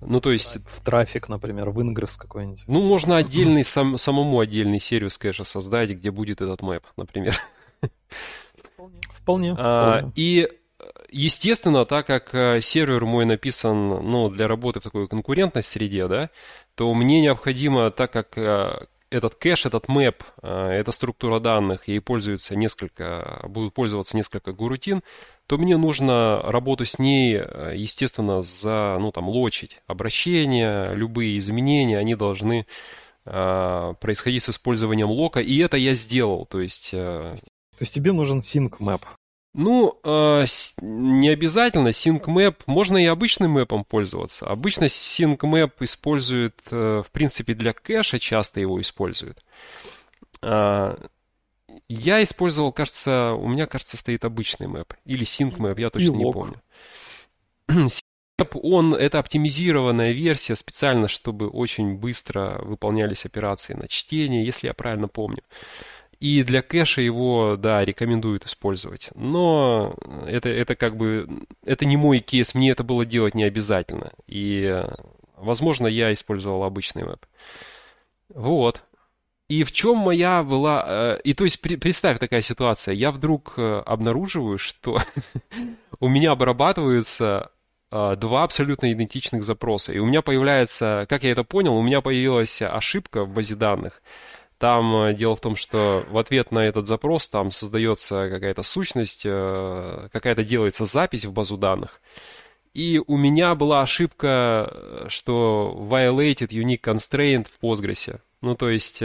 Ну, 0.00 0.20
то 0.20 0.32
есть... 0.32 0.58
В 0.66 0.80
трафик, 0.80 1.28
например, 1.28 1.70
в 1.70 1.78
Ingress 1.78 2.18
какой-нибудь. 2.18 2.64
Ну, 2.66 2.82
можно 2.82 3.16
отдельный, 3.16 3.62
сам, 3.62 3.96
самому 3.98 4.40
отдельный 4.40 4.80
сервис, 4.80 5.16
конечно, 5.16 5.44
создать, 5.44 5.90
где 5.90 6.10
будет 6.10 6.40
этот 6.40 6.60
map, 6.60 6.82
например. 6.96 7.36
Вполне. 9.14 9.54
А, 9.56 10.10
и 10.16 10.48
естественно, 11.08 11.84
так 11.84 12.08
как 12.08 12.34
э, 12.34 12.60
сервер 12.60 13.04
мой 13.04 13.26
написан 13.26 13.88
ну, 13.88 14.28
для 14.28 14.48
работы 14.48 14.80
в 14.80 14.82
такой 14.82 15.06
конкурентной 15.06 15.62
среде, 15.62 16.08
да, 16.08 16.30
то 16.74 16.92
мне 16.94 17.20
необходимо, 17.20 17.92
так 17.92 18.12
как 18.12 18.36
э, 18.36 18.86
этот 19.12 19.34
кэш, 19.34 19.66
этот 19.66 19.88
мэп, 19.88 20.24
эта 20.42 20.90
структура 20.92 21.38
данных, 21.38 21.86
ей 21.88 22.00
пользуется 22.00 22.56
несколько, 22.56 23.40
будут 23.48 23.74
пользоваться 23.74 24.16
несколько 24.16 24.52
гурутин, 24.52 25.02
то 25.46 25.58
мне 25.58 25.76
нужно 25.76 26.40
работу 26.42 26.84
с 26.84 26.98
ней, 26.98 27.34
естественно, 27.74 28.42
за, 28.42 28.96
ну, 28.98 29.12
там, 29.12 29.28
лочить. 29.28 29.80
Обращения, 29.86 30.92
любые 30.94 31.36
изменения, 31.38 31.98
они 31.98 32.14
должны 32.14 32.66
происходить 33.24 34.42
с 34.42 34.48
использованием 34.48 35.10
лока, 35.10 35.40
и 35.40 35.58
это 35.58 35.76
я 35.76 35.94
сделал, 35.94 36.46
то 36.46 36.60
есть... 36.60 36.90
То 36.90 37.38
есть 37.80 37.94
тебе 37.94 38.12
нужен 38.12 38.40
sync 38.40 38.78
map? 38.80 39.02
Ну, 39.54 40.00
э, 40.02 40.44
не 40.80 41.28
обязательно. 41.28 41.88
SyncMap, 41.88 42.62
можно 42.66 42.96
и 42.96 43.04
обычным 43.04 43.50
мэпом 43.52 43.84
пользоваться. 43.84 44.46
Обычно 44.46 44.84
SyncMap 44.84 45.72
используют, 45.80 46.60
э, 46.70 47.02
в 47.06 47.10
принципе, 47.10 47.52
для 47.52 47.74
кэша, 47.74 48.18
часто 48.18 48.60
его 48.60 48.80
используют. 48.80 49.44
Э, 50.42 50.96
я 51.88 52.22
использовал, 52.22 52.72
кажется, 52.72 53.32
у 53.32 53.46
меня, 53.46 53.66
кажется, 53.66 53.98
стоит 53.98 54.24
обычный 54.24 54.68
мэп. 54.68 54.94
Или 55.04 55.26
SyncMap, 55.26 55.78
я 55.78 55.90
точно 55.90 56.14
и 56.14 56.16
не 56.16 56.32
помню. 56.32 56.62
SyncMap, 57.68 58.58
он, 58.62 58.94
это 58.94 59.18
оптимизированная 59.18 60.12
версия 60.12 60.56
специально, 60.56 61.08
чтобы 61.08 61.48
очень 61.48 61.96
быстро 61.96 62.58
выполнялись 62.62 63.26
операции 63.26 63.74
на 63.74 63.86
чтение, 63.86 64.46
если 64.46 64.68
я 64.68 64.72
правильно 64.72 65.08
помню. 65.08 65.42
И 66.22 66.44
для 66.44 66.62
кэша 66.62 67.00
его, 67.00 67.56
да, 67.56 67.84
рекомендуют 67.84 68.46
использовать. 68.46 69.08
Но 69.16 69.96
это, 70.24 70.50
это 70.50 70.76
как 70.76 70.96
бы, 70.96 71.26
это 71.64 71.84
не 71.84 71.96
мой 71.96 72.20
кейс, 72.20 72.54
мне 72.54 72.70
это 72.70 72.84
было 72.84 73.04
делать 73.04 73.34
не 73.34 73.42
обязательно. 73.42 74.12
И, 74.28 74.84
возможно, 75.36 75.88
я 75.88 76.12
использовал 76.12 76.62
обычный 76.62 77.02
веб. 77.02 77.26
Вот. 78.28 78.84
И 79.48 79.64
в 79.64 79.72
чем 79.72 79.96
моя 79.96 80.44
была... 80.44 80.84
Э, 80.86 81.18
и 81.24 81.34
то 81.34 81.42
есть 81.42 81.60
представь 81.60 82.20
такая 82.20 82.40
ситуация. 82.40 82.94
Я 82.94 83.10
вдруг 83.10 83.54
э, 83.56 83.82
обнаруживаю, 83.84 84.58
что 84.58 84.98
у 85.98 86.06
меня 86.06 86.30
обрабатываются 86.30 87.50
э, 87.90 88.14
два 88.16 88.44
абсолютно 88.44 88.92
идентичных 88.92 89.42
запроса. 89.42 89.92
И 89.92 89.98
у 89.98 90.06
меня 90.06 90.22
появляется, 90.22 91.04
как 91.08 91.24
я 91.24 91.32
это 91.32 91.42
понял, 91.42 91.74
у 91.74 91.82
меня 91.82 92.00
появилась 92.00 92.62
ошибка 92.62 93.24
в 93.24 93.30
базе 93.30 93.56
данных– 93.56 94.04
там 94.62 94.94
э, 94.94 95.12
дело 95.14 95.34
в 95.34 95.40
том, 95.40 95.56
что 95.56 96.06
в 96.08 96.16
ответ 96.16 96.52
на 96.52 96.60
этот 96.60 96.86
запрос 96.86 97.28
там 97.28 97.50
создается 97.50 98.30
какая-то 98.30 98.62
сущность, 98.62 99.22
э, 99.24 100.08
какая-то 100.12 100.44
делается 100.44 100.84
запись 100.84 101.24
в 101.24 101.32
базу 101.32 101.56
данных. 101.56 102.00
И 102.72 103.00
у 103.04 103.16
меня 103.16 103.56
была 103.56 103.82
ошибка, 103.82 104.70
э, 104.70 105.06
что 105.08 105.76
violated 105.90 106.50
unique 106.50 106.80
constraint 106.80 107.48
в 107.48 107.60
Postgres. 107.60 108.20
Ну, 108.40 108.54
то 108.54 108.70
есть 108.70 109.02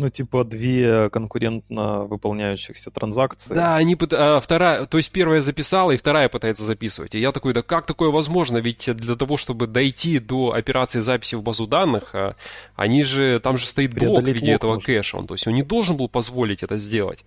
ну, 0.00 0.08
типа 0.08 0.44
две 0.44 1.10
конкурентно 1.10 2.04
выполняющихся 2.04 2.90
транзакции. 2.90 3.52
Да, 3.52 3.76
они 3.76 3.98
а, 4.12 4.40
вторая, 4.40 4.86
то 4.86 4.96
есть 4.96 5.10
первая 5.10 5.42
записала, 5.42 5.90
и 5.90 5.98
вторая 5.98 6.30
пытается 6.30 6.64
записывать. 6.64 7.14
И 7.14 7.20
я 7.20 7.32
такой, 7.32 7.52
да 7.52 7.62
как 7.62 7.84
такое 7.84 8.08
возможно? 8.08 8.56
Ведь 8.58 8.88
для 8.96 9.14
того, 9.14 9.36
чтобы 9.36 9.66
дойти 9.66 10.18
до 10.18 10.54
операции 10.54 11.00
записи 11.00 11.34
в 11.34 11.42
базу 11.42 11.66
данных, 11.66 12.14
а, 12.14 12.34
они 12.76 13.02
же, 13.02 13.40
там 13.40 13.58
же 13.58 13.66
стоит 13.66 13.92
блок 13.92 14.22
в 14.22 14.26
виде 14.26 14.52
этого 14.52 14.74
может. 14.74 14.86
кэша. 14.86 15.18
Он, 15.18 15.26
то 15.26 15.34
есть 15.34 15.46
он 15.46 15.52
не 15.52 15.62
должен 15.62 15.98
был 15.98 16.08
позволить 16.08 16.62
это 16.62 16.78
сделать. 16.78 17.26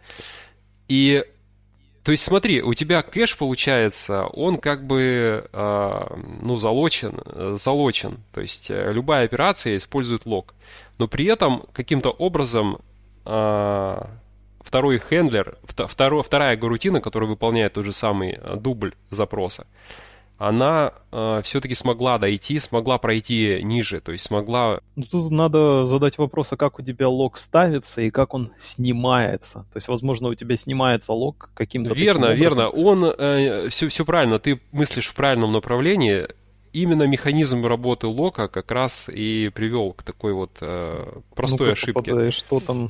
И 0.88 1.24
то 2.04 2.12
есть 2.12 2.24
смотри, 2.24 2.62
у 2.62 2.74
тебя 2.74 3.04
кэш 3.04 3.38
получается, 3.38 4.26
он 4.26 4.58
как 4.58 4.86
бы, 4.86 5.48
э, 5.54 6.02
ну, 6.42 6.56
залочен, 6.58 7.22
залочен. 7.56 8.18
То 8.34 8.42
есть 8.42 8.72
э, 8.72 8.92
любая 8.92 9.26
операция 9.26 9.78
использует 9.78 10.26
лог 10.26 10.54
но 10.98 11.08
при 11.08 11.26
этом 11.26 11.66
каким-то 11.74 12.10
образом 12.10 12.80
э, 13.26 14.02
второй 14.64 15.00
хендлер, 15.00 15.58
второ, 15.66 16.24
вторая 16.24 16.58
гарутина, 16.58 17.02
которая 17.02 17.30
выполняет 17.30 17.74
тот 17.74 17.86
же 17.86 17.92
самый 17.92 18.34
а, 18.34 18.56
дубль 18.56 18.94
запроса, 19.10 19.68
она 20.38 20.94
э, 21.12 21.42
все-таки 21.44 21.76
смогла 21.76 22.18
дойти, 22.18 22.60
смогла 22.60 22.98
пройти 22.98 23.62
ниже, 23.64 24.02
то 24.02 24.12
есть 24.12 24.26
смогла... 24.26 24.82
Ну, 24.96 25.04
тут 25.04 25.32
надо 25.32 25.86
задать 25.86 26.18
вопрос, 26.18 26.52
а 26.54 26.58
как 26.58 26.80
у 26.80 26.82
тебя 26.82 27.08
лог 27.08 27.38
ставится 27.38 28.02
и 28.02 28.10
как 28.10 28.34
он 28.34 28.52
снимается. 28.60 29.66
То 29.72 29.78
есть, 29.78 29.88
возможно, 29.88 30.30
у 30.30 30.36
тебя 30.36 30.58
снимается 30.58 31.14
лог 31.14 31.50
каким-то 31.54 31.94
Верно, 31.94 32.34
верно. 32.34 32.70
Он, 32.70 33.06
э, 33.06 33.70
все, 33.70 33.88
все 33.88 34.04
правильно, 34.04 34.40
ты 34.40 34.60
мыслишь 34.72 35.08
в 35.08 35.16
правильном 35.16 35.52
направлении 35.52 36.28
именно 36.74 37.04
механизм 37.04 37.66
работы 37.66 38.08
лока 38.08 38.48
как 38.48 38.72
раз 38.72 39.10
и 39.10 39.50
привел 39.54 39.94
к 39.94 40.04
такой 40.04 40.34
вот 40.34 40.58
э, 40.62 41.20
простой 41.36 41.68
ну 41.68 41.74
ошибке. 41.74 42.32
Что 42.32 42.60
там? 42.60 42.90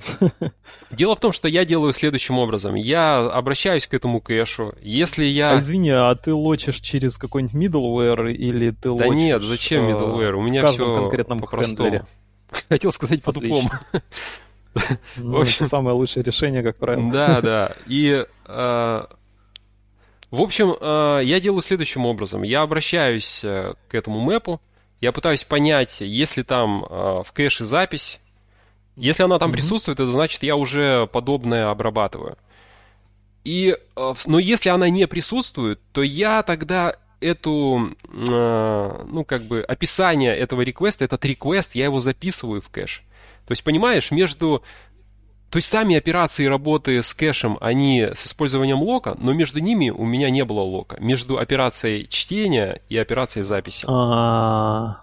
Дело 0.91 1.15
в 1.15 1.19
том, 1.19 1.33
что 1.33 1.47
я 1.47 1.65
делаю 1.65 1.93
следующим 1.93 2.39
образом. 2.39 2.75
Я 2.75 3.19
обращаюсь 3.19 3.85
к 3.85 3.93
этому 3.93 4.21
кэшу. 4.21 4.73
Если 4.81 5.25
я... 5.25 5.51
А, 5.51 5.59
извини, 5.59 5.91
а 5.91 6.15
ты 6.15 6.33
лочишь 6.33 6.79
через 6.79 7.17
какой-нибудь 7.17 7.55
middleware 7.55 8.31
или 8.31 8.71
ты 8.71 8.83
да 8.83 8.91
лочишь... 8.91 9.09
Да 9.09 9.15
нет, 9.15 9.43
зачем 9.43 9.85
э, 9.85 9.91
middleware? 9.91 10.33
У 10.33 10.41
меня 10.41 10.65
все 10.67 10.95
конкретном 10.95 11.41
по-простому. 11.41 12.07
Хотел 12.69 12.91
сказать 12.91 13.21
по-тупому. 13.21 13.69
Ну, 15.17 15.39
общем... 15.39 15.65
это 15.65 15.75
самое 15.75 15.95
лучшее 15.95 16.23
решение, 16.23 16.63
как 16.63 16.77
правило. 16.77 17.11
Да, 17.11 17.41
да. 17.41 17.75
И 17.85 18.25
э, 18.47 19.05
в 20.33 20.41
общем, 20.41 20.75
э, 20.81 21.21
я 21.25 21.39
делаю 21.39 21.61
следующим 21.61 22.07
образом. 22.07 22.41
Я 22.41 22.63
обращаюсь 22.63 23.43
э, 23.43 23.75
к 23.87 23.93
этому 23.93 24.19
мэпу, 24.19 24.59
я 24.99 25.11
пытаюсь 25.11 25.43
понять, 25.43 26.01
есть 26.01 26.37
ли 26.37 26.43
там 26.43 26.83
э, 26.83 27.21
в 27.23 27.31
кэше 27.33 27.65
запись. 27.65 28.19
Если 28.95 29.21
она 29.21 29.37
там 29.37 29.51
mm-hmm. 29.51 29.53
присутствует, 29.53 29.99
это 29.99 30.11
значит, 30.11 30.41
я 30.41 30.55
уже 30.55 31.05
подобное 31.05 31.69
обрабатываю. 31.69 32.39
И, 33.43 33.77
но 34.25 34.39
если 34.39 34.69
она 34.69 34.89
не 34.89 35.05
присутствует, 35.05 35.79
то 35.91 36.01
я 36.01 36.41
тогда 36.41 36.95
эту, 37.19 37.95
ну, 38.09 39.25
как 39.27 39.43
бы, 39.43 39.61
описание 39.61 40.35
этого 40.35 40.61
реквеста, 40.61 41.05
этот 41.05 41.23
реквест, 41.25 41.75
я 41.75 41.85
его 41.85 41.99
записываю 41.99 42.61
в 42.61 42.69
кэш. 42.69 43.03
То 43.45 43.51
есть, 43.51 43.63
понимаешь, 43.63 44.09
между 44.09 44.63
то 45.53 45.57
есть 45.57 45.67
сами 45.67 45.95
операции 45.95 46.48
работы 46.48 47.03
с 47.03 47.13
кэшем, 47.13 47.60
они 47.62 48.07
с 48.12 48.25
использованием 48.25 48.81
лока, 48.81 49.15
но 49.19 49.33
между 49.33 49.60
ними 49.60 49.91
у 49.91 50.03
меня 50.03 50.31
не 50.31 50.43
было 50.45 50.62
лока. 50.62 50.98
Между 51.00 51.38
операцией 51.38 52.07
чтения 52.10 52.81
и 52.89 52.98
операцией 52.98 53.43
записи. 53.43 53.86
А, 53.88 55.01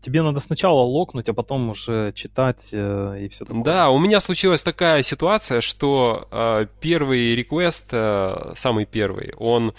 тебе 0.00 0.22
надо 0.22 0.40
сначала 0.40 0.80
локнуть, 0.80 1.28
а 1.28 1.34
потом 1.34 1.70
уже 1.70 2.10
читать 2.16 2.70
э, 2.72 3.18
и 3.20 3.28
все 3.28 3.44
такое. 3.44 3.62
Да, 3.62 3.90
у 3.90 4.00
меня 4.00 4.18
случилась 4.18 4.64
такая 4.64 5.04
ситуация, 5.04 5.60
что 5.60 6.26
э, 6.32 6.66
первый 6.80 7.36
реквест, 7.36 7.90
э, 7.92 8.50
самый 8.56 8.86
первый, 8.86 9.34
он 9.38 9.72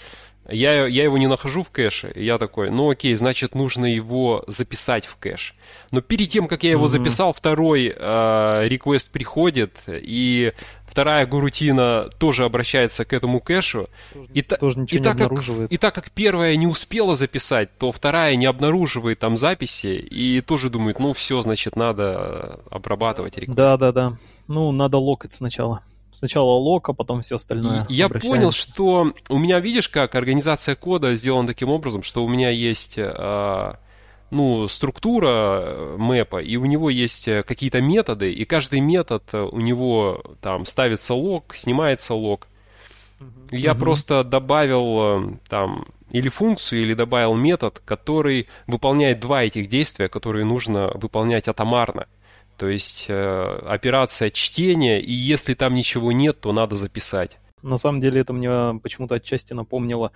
я, 0.48 0.86
я 0.86 1.04
его 1.04 1.18
не 1.18 1.28
нахожу 1.28 1.62
в 1.62 1.70
кэше, 1.70 2.12
и 2.14 2.24
я 2.24 2.38
такой, 2.38 2.70
ну 2.70 2.90
окей, 2.90 3.14
значит 3.14 3.54
нужно 3.54 3.86
его 3.86 4.44
записать 4.48 5.06
в 5.06 5.16
кэш. 5.16 5.54
Но 5.90 6.00
перед 6.00 6.28
тем, 6.28 6.48
как 6.48 6.64
я 6.64 6.70
его 6.70 6.86
mm-hmm. 6.86 6.88
записал, 6.88 7.32
второй 7.32 7.94
э, 7.94 8.64
реквест 8.66 9.10
приходит, 9.10 9.78
и 9.86 10.52
вторая 10.84 11.26
гурутина 11.26 12.10
тоже 12.18 12.44
обращается 12.44 13.04
к 13.04 13.12
этому 13.12 13.40
кэшу. 13.40 13.88
Тоже, 14.12 14.28
и, 14.34 14.42
тоже 14.42 14.78
ничего 14.80 15.00
и, 15.00 15.02
так. 15.02 15.18
Как, 15.18 15.70
и 15.70 15.78
так 15.78 15.94
как 15.94 16.10
первая 16.10 16.56
не 16.56 16.66
успела 16.66 17.14
записать, 17.14 17.76
то 17.78 17.92
вторая 17.92 18.34
не 18.36 18.46
обнаруживает 18.46 19.20
там 19.20 19.36
записи 19.36 19.94
и 19.94 20.40
тоже 20.40 20.70
думает, 20.70 20.98
ну 20.98 21.12
все, 21.12 21.40
значит, 21.40 21.76
надо 21.76 22.60
обрабатывать 22.70 23.38
реквест. 23.38 23.56
Да, 23.56 23.76
да, 23.76 23.92
да. 23.92 24.18
Ну, 24.48 24.72
надо 24.72 24.98
локать 24.98 25.34
сначала. 25.34 25.82
Сначала 26.12 26.50
лок, 26.50 26.90
а 26.90 26.92
потом 26.92 27.22
все 27.22 27.36
остальное. 27.36 27.86
Я 27.88 28.06
обращаем. 28.06 28.34
понял, 28.34 28.52
что 28.52 29.14
у 29.30 29.38
меня, 29.38 29.58
видишь, 29.60 29.88
как 29.88 30.14
организация 30.14 30.74
кода 30.74 31.14
сделана 31.14 31.48
таким 31.48 31.70
образом, 31.70 32.02
что 32.02 32.22
у 32.22 32.28
меня 32.28 32.50
есть 32.50 32.98
э, 32.98 33.72
ну, 34.30 34.68
структура 34.68 35.26
э, 35.26 35.96
мэпа, 35.98 36.42
и 36.42 36.56
у 36.56 36.66
него 36.66 36.90
есть 36.90 37.28
э, 37.28 37.42
какие-то 37.42 37.80
методы, 37.80 38.30
и 38.30 38.44
каждый 38.44 38.80
метод 38.80 39.22
у 39.32 39.58
него 39.58 40.22
там 40.42 40.66
ставится 40.66 41.14
лог, 41.14 41.54
снимается 41.56 42.12
лог. 42.12 42.46
Я 43.50 43.72
uh-huh. 43.72 43.78
просто 43.78 44.22
добавил 44.22 45.38
там 45.48 45.86
или 46.10 46.28
функцию, 46.28 46.82
или 46.82 46.92
добавил 46.92 47.34
метод, 47.34 47.80
который 47.86 48.48
выполняет 48.66 49.18
два 49.18 49.44
этих 49.44 49.70
действия, 49.70 50.10
которые 50.10 50.44
нужно 50.44 50.90
выполнять 50.94 51.48
атомарно. 51.48 52.06
То 52.62 52.68
есть 52.68 53.06
э, 53.08 53.58
операция 53.66 54.30
чтения, 54.30 55.00
и 55.00 55.10
если 55.10 55.54
там 55.54 55.74
ничего 55.74 56.12
нет, 56.12 56.40
то 56.40 56.52
надо 56.52 56.76
записать. 56.76 57.40
На 57.60 57.76
самом 57.76 58.00
деле 58.00 58.20
это 58.20 58.32
мне 58.32 58.78
почему-то 58.78 59.16
отчасти 59.16 59.52
напомнило 59.52 60.12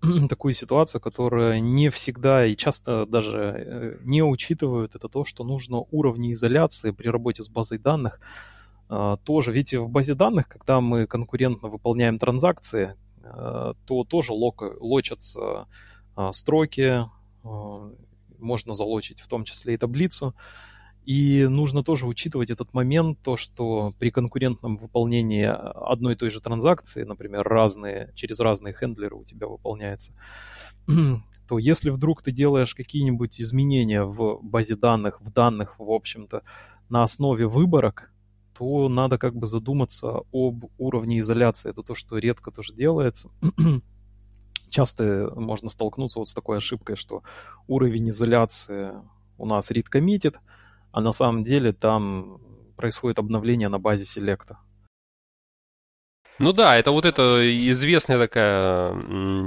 такую 0.28 0.54
ситуацию, 0.54 1.00
которая 1.00 1.58
не 1.58 1.90
всегда 1.90 2.46
и 2.46 2.54
часто 2.54 3.04
даже 3.04 3.38
э, 3.40 3.96
не 4.04 4.22
учитывают, 4.22 4.94
это 4.94 5.08
то, 5.08 5.24
что 5.24 5.42
нужно 5.42 5.86
уровни 5.90 6.32
изоляции 6.34 6.92
при 6.92 7.08
работе 7.08 7.42
с 7.42 7.48
базой 7.48 7.78
данных 7.78 8.20
э, 8.88 9.16
тоже. 9.24 9.50
Ведь 9.50 9.74
в 9.74 9.88
базе 9.88 10.14
данных, 10.14 10.46
когда 10.46 10.80
мы 10.80 11.08
конкурентно 11.08 11.68
выполняем 11.68 12.20
транзакции, 12.20 12.94
э, 13.24 13.72
то 13.86 14.04
тоже 14.04 14.34
лок, 14.34 14.62
лочатся 14.78 15.66
строки, 16.30 17.06
можно 18.38 18.74
залочить 18.74 19.20
в 19.20 19.26
том 19.26 19.42
числе 19.42 19.74
и 19.74 19.76
таблицу. 19.76 20.36
И 21.04 21.46
нужно 21.46 21.82
тоже 21.82 22.06
учитывать 22.06 22.50
этот 22.50 22.74
момент, 22.74 23.18
то, 23.22 23.36
что 23.36 23.92
при 23.98 24.10
конкурентном 24.10 24.76
выполнении 24.76 25.46
одной 25.46 26.14
и 26.14 26.16
той 26.16 26.30
же 26.30 26.40
транзакции, 26.40 27.04
например, 27.04 27.48
разные, 27.48 28.12
через 28.14 28.40
разные 28.40 28.74
хендлеры 28.74 29.16
у 29.16 29.24
тебя 29.24 29.46
выполняется, 29.46 30.12
то 31.48 31.58
если 31.58 31.90
вдруг 31.90 32.22
ты 32.22 32.30
делаешь 32.30 32.74
какие-нибудь 32.74 33.40
изменения 33.40 34.04
в 34.04 34.40
базе 34.42 34.76
данных, 34.76 35.20
в 35.22 35.32
данных, 35.32 35.78
в 35.78 35.90
общем-то, 35.90 36.42
на 36.90 37.02
основе 37.02 37.46
выборок, 37.46 38.12
то 38.58 38.88
надо 38.88 39.18
как 39.18 39.36
бы 39.36 39.46
задуматься 39.46 40.22
об 40.32 40.64
уровне 40.78 41.20
изоляции. 41.20 41.70
Это 41.70 41.82
то, 41.82 41.94
что 41.94 42.18
редко 42.18 42.50
тоже 42.50 42.74
делается. 42.74 43.30
Часто 44.68 45.32
можно 45.36 45.70
столкнуться 45.70 46.18
вот 46.18 46.28
с 46.28 46.34
такой 46.34 46.58
ошибкой, 46.58 46.96
что 46.96 47.22
уровень 47.68 48.10
изоляции 48.10 48.92
у 49.38 49.46
нас 49.46 49.70
read 49.70 49.86
committed, 49.90 50.36
а 50.92 51.00
на 51.00 51.12
самом 51.12 51.44
деле 51.44 51.72
там 51.72 52.40
происходит 52.76 53.18
обновление 53.18 53.68
на 53.68 53.78
базе 53.78 54.04
селекта. 54.04 54.58
Ну 56.38 56.52
да, 56.52 56.76
это 56.76 56.92
вот 56.92 57.04
эта 57.04 57.42
известная 57.70 58.18
такая, 58.18 58.94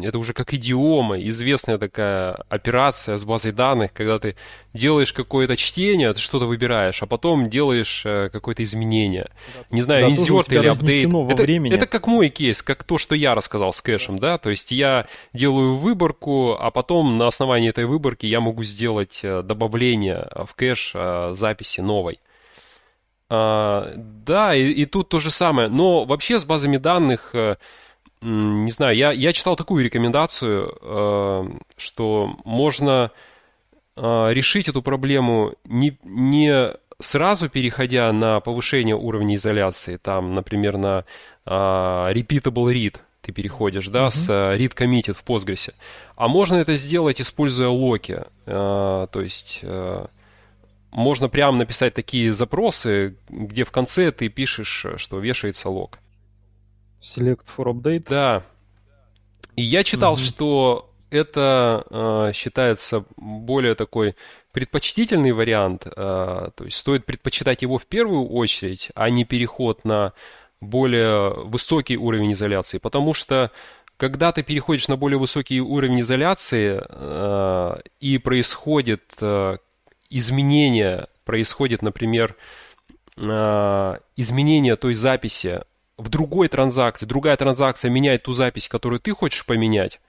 это 0.03 0.17
уже 0.19 0.33
как 0.33 0.53
идиома, 0.53 1.19
известная 1.21 1.77
такая 1.77 2.33
операция 2.49 3.17
с 3.17 3.23
базой 3.23 3.53
данных, 3.53 3.93
когда 3.93 4.19
ты 4.19 4.35
делаешь 4.73 5.13
какое-то 5.13 5.55
чтение, 5.55 6.13
ты 6.13 6.19
что-то 6.19 6.45
выбираешь, 6.45 7.01
а 7.01 7.05
потом 7.05 7.49
делаешь 7.49 8.03
э, 8.05 8.29
какое-то 8.29 8.63
изменение. 8.63 9.29
Да, 9.55 9.75
Не 9.75 9.81
знаю, 9.81 10.05
да, 10.05 10.11
инсерт 10.11 10.51
или 10.51 10.67
апдейт. 10.67 11.07
Это, 11.07 11.43
времени. 11.43 11.73
это 11.73 11.87
как 11.87 12.07
мой 12.07 12.29
кейс, 12.29 12.61
как 12.61 12.83
то, 12.83 12.97
что 12.97 13.15
я 13.15 13.35
рассказал 13.35 13.71
с 13.71 13.81
кэшем, 13.81 14.19
да, 14.19 14.37
то 14.37 14.49
есть 14.49 14.71
я 14.71 15.07
делаю 15.33 15.75
выборку, 15.75 16.57
а 16.59 16.71
потом 16.71 17.17
на 17.17 17.27
основании 17.27 17.69
этой 17.69 17.85
выборки 17.85 18.25
я 18.25 18.41
могу 18.41 18.63
сделать 18.63 19.21
э, 19.23 19.43
добавление 19.43 20.27
в 20.45 20.53
кэш 20.55 20.91
э, 20.93 21.33
записи 21.35 21.79
новой. 21.79 22.19
А, 23.33 23.93
да, 23.95 24.53
и, 24.53 24.71
и 24.71 24.85
тут 24.85 25.07
то 25.07 25.21
же 25.21 25.31
самое. 25.31 25.69
Но 25.69 26.03
вообще 26.03 26.37
с 26.37 26.43
базами 26.43 26.75
данных, 26.75 27.29
э, 27.33 27.55
не 28.21 28.71
знаю, 28.71 28.97
я, 28.97 29.13
я 29.13 29.31
читал 29.31 29.55
такую 29.55 29.85
рекомендацию, 29.85 30.77
э, 30.81 31.49
что 31.77 32.35
можно 32.43 33.11
э, 33.95 34.27
решить 34.33 34.67
эту 34.67 34.81
проблему 34.81 35.53
не, 35.63 35.97
не 36.03 36.73
сразу 36.99 37.47
переходя 37.47 38.11
на 38.11 38.41
повышение 38.41 38.97
уровня 38.97 39.35
изоляции, 39.35 39.95
там, 39.95 40.35
например, 40.35 40.77
на 40.77 41.05
repeatable 41.45 42.71
read, 42.71 42.97
ты 43.21 43.31
переходишь, 43.31 43.87
да, 43.87 44.07
mm-hmm. 44.07 44.09
с 44.09 44.29
read 44.29 44.75
committed 44.75 45.13
в 45.13 45.23
Postgres. 45.23 45.73
А 46.17 46.27
можно 46.27 46.57
это 46.57 46.75
сделать, 46.75 47.19
используя 47.19 47.69
локи. 47.69 48.23
То 48.45 49.09
есть 49.15 49.63
можно 50.91 51.29
прямо 51.29 51.57
написать 51.57 51.93
такие 51.93 52.31
запросы, 52.31 53.17
где 53.29 53.63
в 53.63 53.71
конце 53.71 54.11
ты 54.11 54.29
пишешь, 54.29 54.85
что 54.97 55.19
вешается 55.19 55.69
лог. 55.69 55.99
Select 57.01 57.45
for 57.57 57.73
update? 57.73 58.05
Да. 58.09 58.43
И 59.55 59.63
я 59.63 59.83
читал, 59.83 60.13
угу. 60.13 60.21
что 60.21 60.93
это 61.09 61.85
э, 61.89 62.31
считается 62.33 63.05
более 63.17 63.75
такой 63.75 64.15
предпочтительный 64.53 65.31
вариант, 65.31 65.85
э, 65.85 65.91
то 65.95 66.63
есть 66.63 66.77
стоит 66.77 67.05
предпочитать 67.05 67.61
его 67.61 67.77
в 67.77 67.85
первую 67.85 68.27
очередь, 68.27 68.91
а 68.95 69.09
не 69.09 69.25
переход 69.25 69.83
на 69.83 70.13
более 70.61 71.33
высокий 71.45 71.97
уровень 71.97 72.33
изоляции, 72.33 72.77
потому 72.77 73.13
что 73.13 73.51
когда 73.97 74.31
ты 74.31 74.41
переходишь 74.41 74.87
на 74.87 74.95
более 74.95 75.19
высокий 75.19 75.61
уровень 75.61 76.01
изоляции 76.01 76.81
э, 76.81 77.81
и 77.99 78.17
происходит 78.17 79.03
э, 79.19 79.57
изменение 80.11 81.07
происходит, 81.25 81.81
например, 81.81 82.35
а, 83.17 83.99
изменение 84.15 84.75
той 84.75 84.93
записи 84.93 85.61
в 85.97 86.09
другой 86.09 86.47
транзакции, 86.47 87.05
другая 87.05 87.37
транзакция 87.37 87.89
меняет 87.89 88.23
ту 88.23 88.33
запись, 88.33 88.67
которую 88.67 88.99
ты 88.99 89.11
хочешь 89.11 89.45
поменять, 89.45 89.99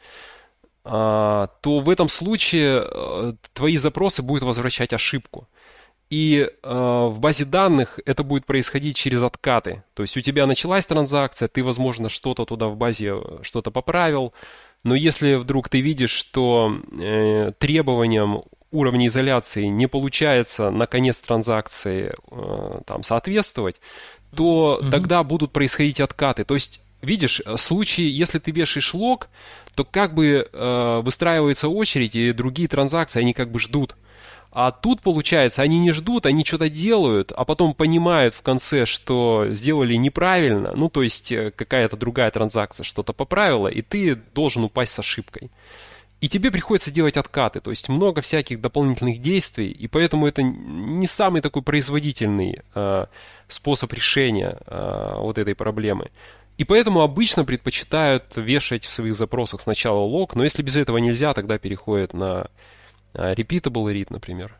а, 0.85 1.49
то 1.61 1.81
в 1.81 1.89
этом 1.89 2.09
случае 2.09 2.85
э, 2.85 3.35
твои 3.53 3.77
запросы 3.77 4.23
будут 4.23 4.43
возвращать 4.43 4.93
ошибку. 4.93 5.49
И 6.11 6.41
э, 6.41 6.49
в 6.63 7.21
базе 7.21 7.47
данных 7.47 7.99
это 8.05 8.23
будет 8.23 8.45
происходить 8.45 8.97
через 8.97 9.23
откаты. 9.23 9.83
То 9.95 10.03
есть 10.03 10.15
у 10.17 10.21
тебя 10.21 10.47
началась 10.47 10.87
транзакция, 10.87 11.49
ты, 11.49 11.65
возможно, 11.65 12.11
что-то 12.11 12.45
туда 12.45 12.67
в 12.67 12.77
базе 12.77 13.15
э, 13.15 13.39
что-то 13.41 13.71
поправил, 13.71 14.35
но 14.85 14.95
если 14.95 15.37
вдруг 15.37 15.71
ты 15.71 15.81
видишь, 15.81 16.11
что 16.11 16.71
э, 17.01 17.53
требованиям 17.59 18.43
уровня 18.73 19.07
изоляции 19.07 19.67
не 19.67 19.87
получается 19.87 20.71
на 20.71 20.87
конец 20.87 21.21
транзакции 21.23 22.15
э, 22.31 22.81
там, 22.87 23.03
соответствовать, 23.03 23.81
то 24.35 24.81
mm-hmm. 24.81 24.91
тогда 24.91 25.23
будут 25.23 25.53
происходить 25.53 26.01
откаты. 26.01 26.45
То 26.45 26.55
есть, 26.55 26.81
видишь, 27.03 27.41
в 27.45 27.59
случае, 27.59 28.17
если 28.17 28.39
ты 28.39 28.51
вешаешь 28.51 28.95
лог, 28.95 29.29
то 29.75 29.85
как 29.85 30.15
бы 30.15 30.49
э, 30.51 31.01
выстраивается 31.03 31.69
очередь, 31.69 32.17
и 32.17 32.33
другие 32.33 32.69
транзакции, 32.69 33.21
они 33.21 33.33
как 33.33 33.51
бы 33.51 33.61
ждут. 33.61 33.95
А 34.55 34.71
тут, 34.71 35.01
получается, 35.01 35.63
они 35.63 35.79
не 35.79 35.93
ждут, 35.93 36.27
они 36.27 36.45
что-то 36.45 36.69
делают, 36.69 37.33
а 37.35 37.47
потом 37.47 37.73
понимают 37.73 38.35
в 38.35 38.43
конце, 38.43 38.85
что 38.85 39.47
сделали 39.51 39.95
неправильно, 39.95 40.73
ну, 40.77 40.91
то 40.91 41.03
есть 41.03 41.33
э, 41.33 41.51
какая-то 41.53 41.97
другая 41.97 42.31
транзакция 42.31 42.85
что-то 42.85 43.15
поправила, 43.15 43.69
и 43.69 43.81
ты 43.81 44.15
должен 44.15 44.65
упасть 44.65 44.93
с 44.93 44.99
ошибкой. 44.99 45.51
И 46.23 46.29
тебе 46.29 46.53
приходится 46.53 46.93
делать 46.93 47.17
откаты, 47.17 47.61
то 47.61 47.71
есть 47.71 47.89
много 47.89 48.21
всяких 48.21 48.61
дополнительных 48.61 49.21
действий, 49.21 49.73
и 49.73 49.89
поэтому 49.89 50.29
это 50.29 50.45
не 50.45 51.09
самый 51.09 51.43
такой 51.43 51.63
производительный 51.63 52.63
э, 52.77 53.07
способ 53.49 53.93
решения 53.93 54.57
э, 54.65 55.15
вот 55.17 55.39
этой 55.39 55.57
проблемы. 55.57 56.13
И 56.59 56.65
поэтому 56.65 57.01
обычно 57.01 57.45
предпочитают 57.45 58.37
вешать 58.37 58.85
в 58.85 58.93
своих 58.93 59.15
запросах 59.15 59.63
сначала 59.63 59.99
лог, 59.99 60.37
но 60.37 60.45
если 60.45 60.63
без 60.63 60.77
этого 60.77 60.99
нельзя, 60.99 61.35
тогда 61.35 61.59
переходят 61.59 62.15
на 62.15 62.47
э, 63.15 63.35
repeatable 63.35 63.93
read, 63.93 64.07
например. 64.11 64.55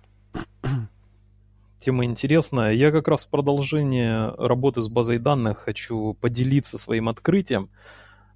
Тема 1.79 2.05
интересная. 2.05 2.73
Я 2.73 2.91
как 2.91 3.07
раз 3.07 3.25
в 3.25 3.29
продолжение 3.29 4.35
работы 4.37 4.83
с 4.83 4.89
базой 4.89 5.21
данных 5.21 5.61
хочу 5.61 6.15
поделиться 6.15 6.77
своим 6.77 7.09
открытием. 7.09 7.71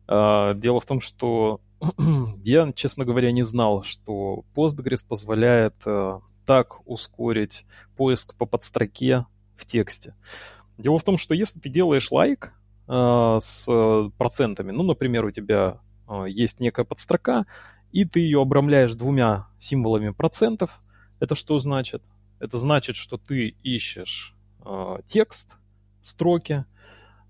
Э, 0.06 0.52
дело 0.54 0.80
в 0.80 0.86
том, 0.86 1.00
что 1.00 1.60
я, 2.44 2.72
честно 2.72 3.04
говоря, 3.04 3.32
не 3.32 3.42
знал, 3.42 3.82
что 3.82 4.44
Postgres 4.54 5.04
позволяет 5.06 5.74
э, 5.84 6.20
так 6.46 6.86
ускорить 6.86 7.66
поиск 7.96 8.34
по 8.36 8.46
подстроке 8.46 9.26
в 9.56 9.66
тексте. 9.66 10.14
Дело 10.78 10.98
в 10.98 11.04
том, 11.04 11.18
что 11.18 11.34
если 11.34 11.60
ты 11.60 11.68
делаешь 11.68 12.10
лайк 12.10 12.52
э, 12.88 13.38
с 13.40 14.10
процентами, 14.18 14.72
ну, 14.72 14.82
например, 14.82 15.24
у 15.24 15.30
тебя 15.30 15.80
э, 16.08 16.26
есть 16.28 16.60
некая 16.60 16.84
подстрока, 16.84 17.46
и 17.92 18.04
ты 18.04 18.20
ее 18.20 18.42
обрамляешь 18.42 18.94
двумя 18.94 19.48
символами 19.58 20.10
процентов, 20.10 20.82
это 21.20 21.34
что 21.34 21.58
значит? 21.58 22.02
Это 22.38 22.58
значит, 22.58 22.96
что 22.96 23.16
ты 23.16 23.56
ищешь 23.62 24.34
э, 24.64 24.98
текст, 25.06 25.56
строки, 26.02 26.64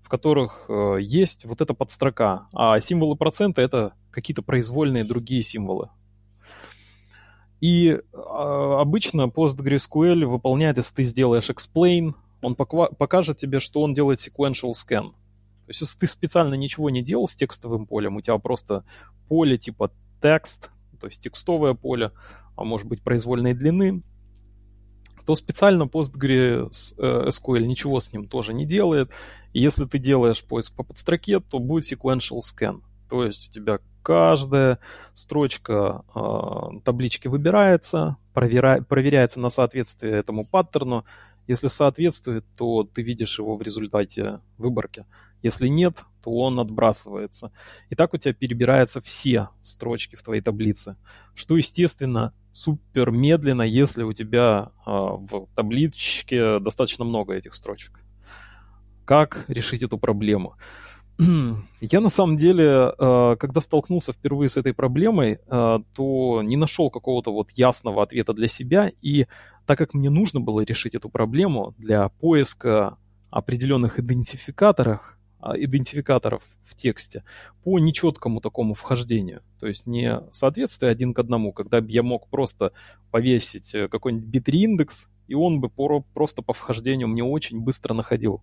в 0.07 0.09
которых 0.09 0.67
э, 0.69 0.99
есть 1.01 1.43
вот 1.43 1.59
эта 1.59 1.73
подстрока, 1.73 2.47
а 2.53 2.79
символы 2.79 3.17
процента 3.17 3.61
это 3.61 3.91
какие-то 4.09 4.41
произвольные 4.41 5.03
другие 5.03 5.43
символы. 5.43 5.89
И 7.59 7.89
э, 7.89 7.99
обычно 8.13 9.23
PostgreSQL 9.23 10.25
выполняет, 10.25 10.77
если 10.77 10.95
ты 10.95 11.03
сделаешь 11.03 11.49
explain, 11.49 12.13
он 12.41 12.55
покажет 12.55 13.37
тебе, 13.37 13.59
что 13.59 13.81
он 13.81 13.93
делает 13.93 14.19
sequential 14.19 14.71
scan. 14.71 15.09
То 15.09 15.71
есть, 15.71 15.81
если 15.81 15.99
ты 15.99 16.07
специально 16.07 16.53
ничего 16.53 16.89
не 16.89 17.03
делал 17.03 17.27
с 17.27 17.35
текстовым 17.35 17.85
полем, 17.85 18.15
у 18.15 18.21
тебя 18.21 18.37
просто 18.37 18.85
поле 19.27 19.57
типа 19.57 19.91
текст, 20.21 20.71
то 21.01 21.07
есть 21.07 21.19
текстовое 21.19 21.73
поле, 21.73 22.13
а 22.55 22.63
может 22.63 22.87
быть 22.87 23.03
произвольной 23.03 23.53
длины, 23.53 24.03
то 25.27 25.35
специально 25.35 25.83
PostgreSQL 25.83 27.65
ничего 27.65 27.99
с 27.99 28.13
ним 28.13 28.29
тоже 28.29 28.53
не 28.53 28.65
делает. 28.65 29.11
Если 29.57 29.85
ты 29.85 29.97
делаешь 29.97 30.43
поиск 30.43 30.75
по 30.75 30.83
подстроке, 30.83 31.39
то 31.39 31.57
будет 31.57 31.91
sequential 31.91 32.41
scan. 32.41 32.81
То 33.09 33.23
есть 33.23 33.49
у 33.49 33.51
тебя 33.51 33.79
каждая 34.03 34.77
строчка 35.15 36.03
э, 36.13 36.79
таблички 36.85 37.27
выбирается, 37.27 38.17
проверя... 38.35 38.83
проверяется 38.83 39.39
на 39.39 39.49
соответствие 39.49 40.13
этому 40.13 40.45
паттерну. 40.45 41.05
Если 41.47 41.67
соответствует, 41.67 42.45
то 42.55 42.83
ты 42.83 43.01
видишь 43.01 43.39
его 43.39 43.55
в 43.55 43.63
результате 43.63 44.41
выборки. 44.59 45.07
Если 45.41 45.67
нет, 45.67 46.03
то 46.23 46.29
он 46.29 46.59
отбрасывается. 46.59 47.51
И 47.89 47.95
так 47.95 48.13
у 48.13 48.17
тебя 48.17 48.33
перебираются 48.35 49.01
все 49.01 49.49
строчки 49.63 50.15
в 50.15 50.21
твоей 50.21 50.41
таблице, 50.41 50.97
что, 51.33 51.57
естественно, 51.57 52.31
супер 52.51 53.09
медленно, 53.09 53.63
если 53.63 54.03
у 54.03 54.13
тебя 54.13 54.71
э, 54.85 54.91
в 54.91 55.47
табличке 55.55 56.59
достаточно 56.59 57.05
много 57.05 57.33
этих 57.33 57.55
строчек. 57.55 57.99
Как 59.07 59.45
решить 59.47 59.83
эту 59.83 59.97
проблему? 59.97 60.55
Я 61.81 62.01
на 62.01 62.09
самом 62.09 62.35
деле, 62.37 62.91
э, 62.99 63.35
когда 63.39 63.61
столкнулся 63.61 64.11
впервые 64.11 64.49
с 64.49 64.57
этой 64.57 64.73
проблемой, 64.73 65.39
э, 65.47 65.79
то 65.95 66.41
не 66.43 66.57
нашел 66.57 66.89
какого-то 66.91 67.31
вот 67.31 67.51
ясного 67.51 68.03
ответа 68.03 68.33
для 68.33 68.49
себя. 68.49 68.91
И 69.01 69.27
так 69.65 69.77
как 69.77 69.93
мне 69.93 70.09
нужно 70.09 70.41
было 70.41 70.59
решить 70.59 70.93
эту 70.93 71.07
проблему 71.07 71.73
для 71.77 72.09
поиска 72.09 72.97
определенных 73.29 73.97
идентификаторов, 73.97 75.17
а, 75.39 75.57
идентификаторов 75.57 76.43
в 76.65 76.75
тексте 76.75 77.23
по 77.63 77.79
нечеткому 77.79 78.41
такому 78.41 78.73
вхождению. 78.73 79.41
То 79.61 79.67
есть 79.67 79.87
не 79.87 80.19
соответствие 80.33 80.91
один 80.91 81.13
к 81.13 81.19
одному, 81.19 81.53
когда 81.53 81.79
бы 81.79 81.89
я 81.89 82.03
мог 82.03 82.27
просто 82.27 82.73
повесить 83.09 83.73
э, 83.73 83.87
какой-нибудь 83.87 84.27
битри-индекс, 84.27 85.07
и 85.29 85.33
он 85.33 85.61
бы 85.61 85.69
просто 86.13 86.41
по 86.41 86.51
вхождению 86.51 87.07
мне 87.07 87.23
очень 87.23 87.61
быстро 87.61 87.93
находил 87.93 88.41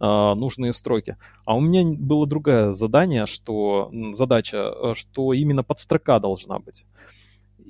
нужные 0.00 0.72
строки. 0.72 1.16
А 1.44 1.54
у 1.54 1.60
меня 1.60 1.84
было 1.98 2.26
другое 2.26 2.72
задание, 2.72 3.26
что 3.26 3.90
задача, 4.12 4.56
э, 4.56 4.94
что 4.94 5.32
именно 5.32 5.62
подстрока 5.62 6.18
должна 6.18 6.58
быть. 6.58 6.84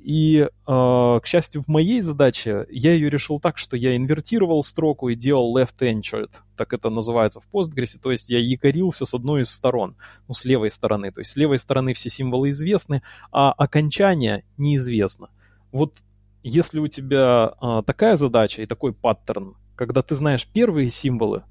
И, 0.03 0.39
э, 0.39 0.47
к 0.65 1.21
счастью, 1.25 1.61
в 1.61 1.67
моей 1.67 2.01
задаче 2.01 2.65
я 2.71 2.93
ее 2.93 3.09
решил 3.09 3.39
так, 3.39 3.59
что 3.59 3.77
я 3.77 3.95
инвертировал 3.95 4.63
строку 4.63 5.09
и 5.09 5.15
делал 5.15 5.55
left-entered, 5.55 6.31
так 6.57 6.73
это 6.73 6.89
называется 6.89 7.39
в 7.39 7.47
Postgres, 7.53 7.99
то 8.01 8.11
есть 8.11 8.29
я 8.29 8.39
якорился 8.39 9.05
с 9.05 9.13
одной 9.13 9.43
из 9.43 9.51
сторон, 9.51 9.95
ну, 10.27 10.33
с 10.33 10.43
левой 10.43 10.71
стороны. 10.71 11.11
То 11.11 11.21
есть 11.21 11.33
с 11.33 11.35
левой 11.35 11.59
стороны 11.59 11.93
все 11.93 12.09
символы 12.09 12.49
известны, 12.49 13.03
а 13.31 13.51
окончание 13.51 14.43
неизвестно. 14.57 15.29
Вот 15.71 16.01
если 16.41 16.79
у 16.79 16.87
тебя 16.87 17.53
э, 17.61 17.83
такая 17.85 18.15
задача 18.15 18.63
и 18.63 18.65
такой 18.65 18.93
паттерн, 18.93 19.55
когда 19.75 20.01
ты 20.01 20.15
знаешь 20.15 20.47
первые 20.47 20.89
символы 20.89 21.43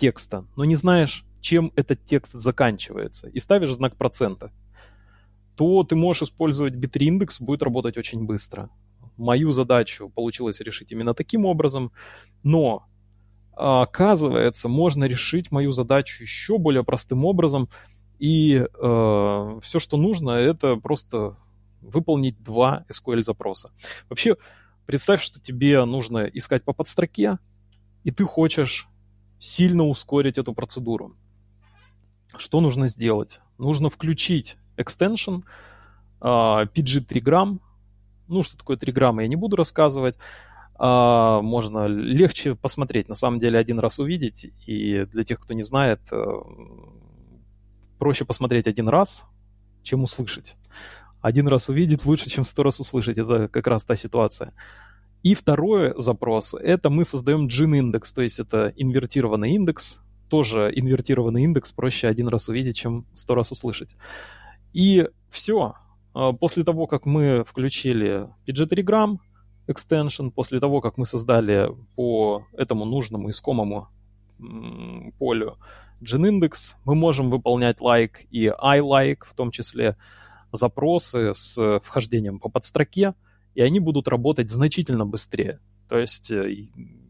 текста, 0.00 0.46
но 0.56 0.64
не 0.64 0.76
знаешь, 0.76 1.24
чем 1.40 1.72
этот 1.76 2.04
текст 2.04 2.32
заканчивается, 2.32 3.28
и 3.28 3.38
ставишь 3.38 3.72
знак 3.74 3.96
процента, 3.96 4.50
то 5.56 5.82
ты 5.84 5.94
можешь 5.94 6.22
использовать 6.22 6.74
Bitreindex, 6.74 7.36
будет 7.40 7.62
работать 7.62 7.98
очень 7.98 8.24
быстро. 8.24 8.70
Мою 9.18 9.52
задачу 9.52 10.08
получилось 10.08 10.60
решить 10.60 10.92
именно 10.92 11.12
таким 11.12 11.44
образом, 11.44 11.92
но 12.42 12.86
оказывается, 13.52 14.68
можно 14.70 15.04
решить 15.04 15.52
мою 15.52 15.72
задачу 15.72 16.22
еще 16.22 16.56
более 16.56 16.82
простым 16.82 17.26
образом, 17.26 17.68
и 18.18 18.54
э, 18.54 19.58
все, 19.62 19.78
что 19.78 19.96
нужно, 19.98 20.30
это 20.30 20.76
просто 20.76 21.36
выполнить 21.82 22.42
два 22.42 22.84
SQL 22.88 23.22
запроса. 23.22 23.70
Вообще, 24.08 24.36
представь, 24.86 25.22
что 25.22 25.40
тебе 25.40 25.84
нужно 25.84 26.24
искать 26.24 26.64
по 26.64 26.72
подстроке, 26.72 27.38
и 28.04 28.10
ты 28.10 28.24
хочешь 28.24 28.88
сильно 29.40 29.84
ускорить 29.84 30.38
эту 30.38 30.54
процедуру. 30.54 31.16
Что 32.36 32.60
нужно 32.60 32.86
сделать? 32.86 33.40
Нужно 33.58 33.90
включить 33.90 34.56
extension, 34.76 35.42
uh, 36.20 36.68
PG 36.72 37.06
Trigram. 37.06 37.58
Ну, 38.28 38.42
что 38.44 38.56
такое 38.56 38.76
триграмма, 38.76 39.22
я 39.22 39.28
не 39.28 39.36
буду 39.36 39.56
рассказывать. 39.56 40.16
Uh, 40.78 41.42
можно 41.42 41.86
легче 41.86 42.54
посмотреть, 42.54 43.08
на 43.08 43.14
самом 43.14 43.40
деле 43.40 43.58
один 43.58 43.80
раз 43.80 43.98
увидеть. 43.98 44.52
И 44.66 45.04
для 45.06 45.24
тех, 45.24 45.40
кто 45.40 45.54
не 45.54 45.62
знает, 45.62 46.00
uh, 46.10 47.00
проще 47.98 48.24
посмотреть 48.24 48.66
один 48.66 48.88
раз, 48.88 49.24
чем 49.82 50.04
услышать. 50.04 50.54
Один 51.20 51.48
раз 51.48 51.68
увидеть 51.68 52.06
лучше, 52.06 52.30
чем 52.30 52.44
сто 52.44 52.62
раз 52.62 52.80
услышать. 52.80 53.18
Это 53.18 53.48
как 53.48 53.66
раз 53.66 53.84
та 53.84 53.96
ситуация. 53.96 54.54
И 55.22 55.34
второй 55.34 55.94
запрос, 56.00 56.54
это 56.54 56.88
мы 56.88 57.04
создаем 57.04 57.46
gin 57.46 57.76
индекс, 57.76 58.12
то 58.12 58.22
есть 58.22 58.40
это 58.40 58.72
инвертированный 58.76 59.50
индекс, 59.52 60.02
тоже 60.30 60.72
инвертированный 60.74 61.42
индекс 61.42 61.72
проще 61.72 62.08
один 62.08 62.28
раз 62.28 62.48
увидеть, 62.48 62.76
чем 62.76 63.04
сто 63.14 63.34
раз 63.34 63.52
услышать. 63.52 63.96
И 64.72 65.06
все. 65.30 65.74
А, 66.14 66.32
после 66.32 66.64
того, 66.64 66.86
как 66.86 67.04
мы 67.04 67.44
включили 67.44 68.28
PG3gram 68.46 69.18
extension, 69.68 70.30
после 70.30 70.58
того, 70.58 70.80
как 70.80 70.96
мы 70.96 71.04
создали 71.04 71.70
по 71.96 72.46
этому 72.56 72.84
нужному 72.84 73.30
искомому 73.30 73.88
полю 75.18 75.58
GenIndex, 76.00 76.76
мы 76.86 76.94
можем 76.94 77.30
выполнять 77.30 77.78
like 77.78 78.26
и 78.30 78.46
iLike, 78.46 79.24
в 79.26 79.34
том 79.34 79.50
числе 79.50 79.96
запросы 80.52 81.34
с 81.34 81.80
вхождением 81.84 82.38
по 82.38 82.48
подстроке, 82.48 83.14
и 83.54 83.62
они 83.62 83.80
будут 83.80 84.08
работать 84.08 84.50
значительно 84.50 85.06
быстрее. 85.06 85.60
То 85.88 85.98
есть 85.98 86.30
э, 86.30 86.66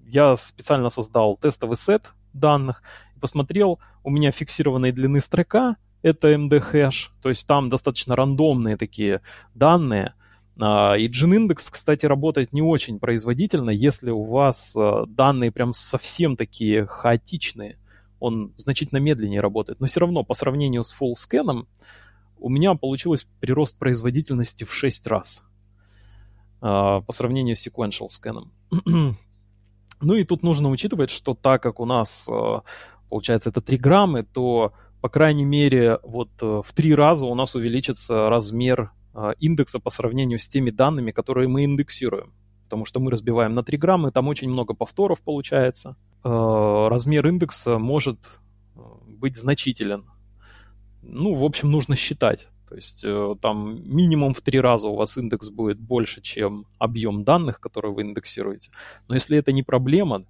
я 0.07 0.37
специально 0.37 0.91
создал 0.91 1.37
тестовый 1.37 1.77
сет 1.77 2.13
данных, 2.33 2.83
посмотрел, 3.21 3.79
у 4.03 4.11
меня 4.11 4.33
фиксированной 4.33 4.93
длины 4.93 5.21
строка— 5.21 5.77
это 6.03 6.33
MD-хэш, 6.33 7.11
то 7.23 7.29
есть 7.29 7.47
там 7.47 7.69
достаточно 7.69 8.17
рандомные 8.17 8.77
такие 8.77 9.21
данные. 9.55 10.15
А, 10.59 10.95
и 10.95 11.09
GenIndex, 11.09 11.69
кстати, 11.71 12.07
работает 12.07 12.53
не 12.53 12.63
очень 12.63 12.99
производительно, 12.99 13.71
если 13.71 14.11
у 14.11 14.25
вас 14.25 14.75
а, 14.77 15.07
данные 15.07 15.53
прям 15.53 15.73
совсем 15.75 16.37
такие 16.37 16.87
хаотичные. 16.87 17.79
Он 18.19 18.53
значительно 18.57 18.99
медленнее 18.99 19.41
работает. 19.41 19.81
Но 19.81 19.87
все 19.87 20.01
равно, 20.01 20.25
по 20.25 20.35
сравнению 20.35 20.85
с 20.85 20.95
full 20.99 21.15
scan, 21.15 21.67
у 22.39 22.49
меня 22.49 22.75
получилось 22.75 23.27
прирост 23.41 23.79
производительности 23.79 24.65
в 24.65 24.75
6 24.75 25.07
раз 25.07 25.43
по 26.61 27.05
сравнению 27.11 27.57
с 27.57 27.67
sequential 27.67 28.09
сканом. 28.11 28.53
ну 28.87 30.15
и 30.15 30.25
тут 30.25 30.43
нужно 30.43 30.71
учитывать, 30.71 31.11
что 31.11 31.35
так 31.35 31.63
как 31.63 31.81
у 31.81 31.87
нас, 31.87 32.29
получается, 33.09 33.51
это 33.51 33.61
3 33.61 33.79
граммы, 33.79 34.23
то 34.23 34.73
по 35.01 35.09
крайней 35.09 35.45
мере, 35.45 35.99
вот 36.03 36.31
э, 36.43 36.63
в 36.65 36.73
три 36.73 36.95
раза 36.95 37.27
у 37.27 37.35
нас 37.35 37.55
увеличится 37.55 38.29
размер 38.29 38.93
э, 39.15 39.33
индекса 39.39 39.79
по 39.81 39.91
сравнению 39.91 40.39
с 40.39 40.49
теми 40.49 40.71
данными, 40.71 41.11
которые 41.11 41.49
мы 41.49 41.65
индексируем. 41.65 42.35
Потому 42.65 42.85
что 42.85 43.01
мы 43.01 43.11
разбиваем 43.11 43.55
на 43.55 43.63
3 43.63 43.79
грамма, 43.79 44.13
там 44.13 44.29
очень 44.29 44.51
много 44.51 44.75
повторов 44.75 45.21
получается. 45.21 45.97
Э, 46.23 46.89
размер 46.89 47.27
индекса 47.29 47.79
может 47.79 48.19
быть 49.07 49.39
значителен. 49.39 50.05
Ну, 51.03 51.35
в 51.35 51.45
общем, 51.45 51.71
нужно 51.71 51.97
считать. 51.97 52.49
То 52.71 52.77
есть 52.77 53.05
там 53.43 53.83
минимум 53.85 54.33
в 54.33 54.41
три 54.41 54.61
раза 54.61 54.89
у 54.89 54.95
вас 54.95 55.19
индекс 55.19 55.51
будет 55.51 55.79
больше, 55.79 56.23
чем 56.23 56.67
объем 56.79 57.25
данных, 57.25 57.61
которые 57.61 57.93
вы 57.93 58.03
индексируете. 58.03 58.71
Но 59.09 59.15
если 59.17 59.37
это 59.37 59.53
не 59.53 59.63
проблема, 59.63 60.25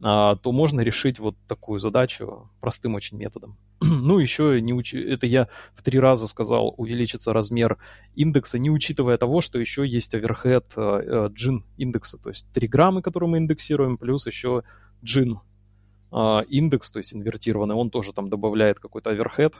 то 0.00 0.40
можно 0.44 0.80
решить 0.80 1.18
вот 1.18 1.36
такую 1.46 1.80
задачу 1.80 2.50
простым 2.60 2.94
очень 2.94 3.18
методом. 3.18 3.56
Ну, 3.80 4.18
еще 4.18 4.60
не 4.60 4.72
уч... 4.72 4.94
это 4.94 5.26
я 5.26 5.48
в 5.74 5.82
три 5.82 5.98
раза 5.98 6.26
сказал, 6.26 6.74
увеличится 6.76 7.32
размер 7.32 7.78
индекса, 8.14 8.58
не 8.58 8.70
учитывая 8.70 9.16
того, 9.18 9.40
что 9.40 9.58
еще 9.58 9.86
есть 9.86 10.14
оверхед 10.14 10.64
э, 10.76 11.28
джин 11.32 11.64
индекса, 11.76 12.18
то 12.18 12.30
есть 12.30 12.46
3 12.52 12.68
граммы, 12.68 13.02
которые 13.02 13.30
мы 13.30 13.38
индексируем, 13.38 13.96
плюс 13.96 14.26
еще 14.26 14.62
джин 15.04 15.40
э, 16.12 16.40
индекс, 16.48 16.90
то 16.90 16.98
есть 16.98 17.14
инвертированный, 17.14 17.74
он 17.74 17.90
тоже 17.90 18.12
там 18.12 18.28
добавляет 18.28 18.80
какой-то 18.80 19.10
оверхед. 19.10 19.54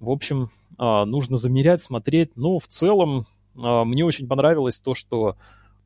В 0.00 0.10
общем, 0.10 0.50
э, 0.78 1.04
нужно 1.04 1.36
замерять, 1.36 1.82
смотреть, 1.82 2.36
но 2.36 2.58
в 2.58 2.66
целом 2.66 3.26
э, 3.56 3.84
мне 3.84 4.04
очень 4.04 4.28
понравилось 4.28 4.78
то, 4.78 4.94
что 4.94 5.36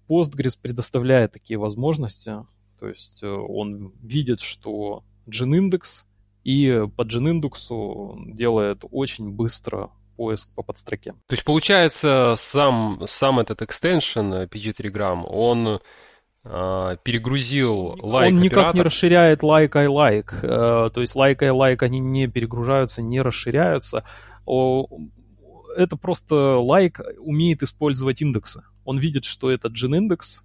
Postgres 0.09 0.59
предоставляет 0.61 1.33
такие 1.33 1.59
возможности, 1.59 2.44
то 2.79 2.88
есть 2.88 3.22
э, 3.22 3.29
он 3.29 3.92
видит, 4.03 4.40
что 4.40 5.05
индекс 5.26 6.07
и 6.42 6.85
по 6.96 7.03
Gin-индексу 7.03 8.18
делает 8.26 8.85
очень 8.90 9.31
быстро 9.31 9.90
поиск 10.16 10.50
по 10.55 10.62
подстроке. 10.62 11.12
То 11.12 11.33
есть, 11.33 11.44
получается, 11.44 12.35
сам, 12.37 13.03
сам 13.07 13.38
этот 13.38 13.62
экстеншн 13.62 14.33
PG3gram, 14.50 15.24
он 15.26 15.68
э, 15.68 15.79
перегрузил 16.42 17.96
like 17.96 18.29
Он 18.29 18.37
никак 18.37 18.59
оператор. 18.59 18.74
не 18.74 18.83
расширяет 18.83 19.42
like 19.42 19.72
I 19.74 19.87
like. 19.87 20.35
Э, 20.42 20.90
то 20.90 21.00
есть 21.00 21.14
like 21.14 21.42
I 21.42 21.50
like 21.50 21.83
они 21.83 21.98
не 21.98 22.29
перегружаются, 22.29 23.03
не 23.03 23.20
расширяются. 23.20 24.05
Это 24.46 25.96
просто 26.00 26.35
like 26.35 27.03
умеет 27.18 27.62
использовать 27.62 28.22
индексы. 28.22 28.64
Он 28.85 28.98
видит, 28.98 29.24
что 29.24 29.50
это 29.50 29.68
Gin 29.68 29.96
индекс 29.96 30.42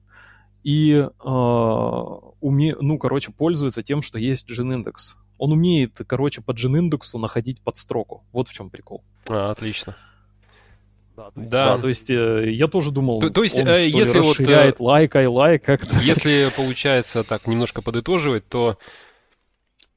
и 0.64 0.92
э, 0.94 1.10
уме, 1.24 2.76
ну, 2.80 2.98
короче, 2.98 3.32
пользуется 3.32 3.84
тем, 3.84 4.02
что 4.02 4.18
есть 4.20 4.50
Gin 4.50 4.74
индекс 4.74 5.18
он 5.38 5.52
умеет, 5.52 6.00
короче, 6.08 6.42
по 6.42 6.52
джин-индексу 6.52 7.18
находить 7.18 7.62
подстроку. 7.62 8.24
Вот 8.32 8.48
в 8.48 8.54
чем 8.54 8.70
прикол. 8.70 9.04
А, 9.28 9.52
отлично. 9.52 9.96
Да, 11.16 11.32
то 11.32 11.40
есть, 11.40 11.52
да. 11.52 11.76
Да, 11.76 11.82
то 11.82 11.88
есть 11.88 12.10
э, 12.10 12.52
я 12.52 12.68
тоже 12.68 12.92
думал, 12.92 13.22
то, 13.22 13.30
то 13.30 13.44
есть, 13.44 13.58
он, 13.58 13.68
э, 13.68 13.88
если 13.88 14.20
ли, 14.20 14.30
расширяет 14.30 14.80
вот, 14.80 14.86
лайк, 14.86 15.16
ай 15.16 15.28
лайк, 15.28 15.64
как-то. 15.64 15.96
Если 16.00 16.50
получается 16.56 17.24
так 17.24 17.48
немножко 17.48 17.82
подытоживать, 17.82 18.48
то 18.50 18.78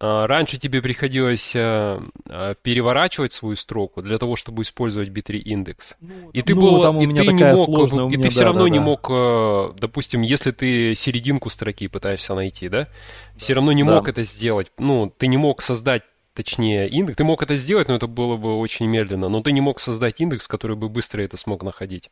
а, 0.00 0.28
раньше 0.28 0.58
тебе 0.58 0.80
приходилось 0.80 1.54
а, 1.56 2.00
а, 2.28 2.54
переворачивать 2.54 3.32
свою 3.32 3.56
строку 3.56 4.00
для 4.00 4.18
того, 4.18 4.36
чтобы 4.36 4.62
использовать 4.62 5.08
B3 5.08 5.38
индекс. 5.38 5.96
Ну, 6.00 6.30
и 6.32 6.42
ты 6.42 6.54
ну, 6.54 6.60
был, 6.60 6.82
там 6.82 7.00
и 7.00 7.06
ты 7.06 7.32
не 7.32 7.52
мог, 7.52 7.64
сложная, 7.64 8.04
и 8.04 8.08
меня, 8.10 8.22
ты 8.22 8.30
все 8.30 8.40
да, 8.40 8.46
равно 8.46 8.64
да, 8.64 8.70
не 8.70 8.78
да. 8.78 8.84
мог, 8.84 9.76
допустим, 9.80 10.22
если 10.22 10.52
ты 10.52 10.94
серединку 10.94 11.50
строки 11.50 11.88
пытаешься 11.88 12.36
найти, 12.36 12.68
да, 12.68 12.82
да 12.82 12.88
все 13.36 13.54
равно 13.54 13.72
не 13.72 13.82
да. 13.82 13.94
мог 13.94 14.06
это 14.06 14.22
сделать. 14.22 14.70
Ну, 14.78 15.12
ты 15.16 15.26
не 15.26 15.36
мог 15.36 15.60
создать 15.62 16.04
точнее 16.38 16.88
индекс. 16.88 17.16
Ты 17.16 17.24
мог 17.24 17.42
это 17.42 17.56
сделать, 17.56 17.88
но 17.88 17.96
это 17.96 18.06
было 18.06 18.36
бы 18.36 18.56
очень 18.58 18.86
медленно. 18.86 19.28
Но 19.28 19.42
ты 19.42 19.50
не 19.50 19.60
мог 19.60 19.80
создать 19.80 20.20
индекс, 20.20 20.46
который 20.46 20.76
бы 20.76 20.88
быстро 20.88 21.20
это 21.20 21.36
смог 21.36 21.64
находить. 21.64 22.10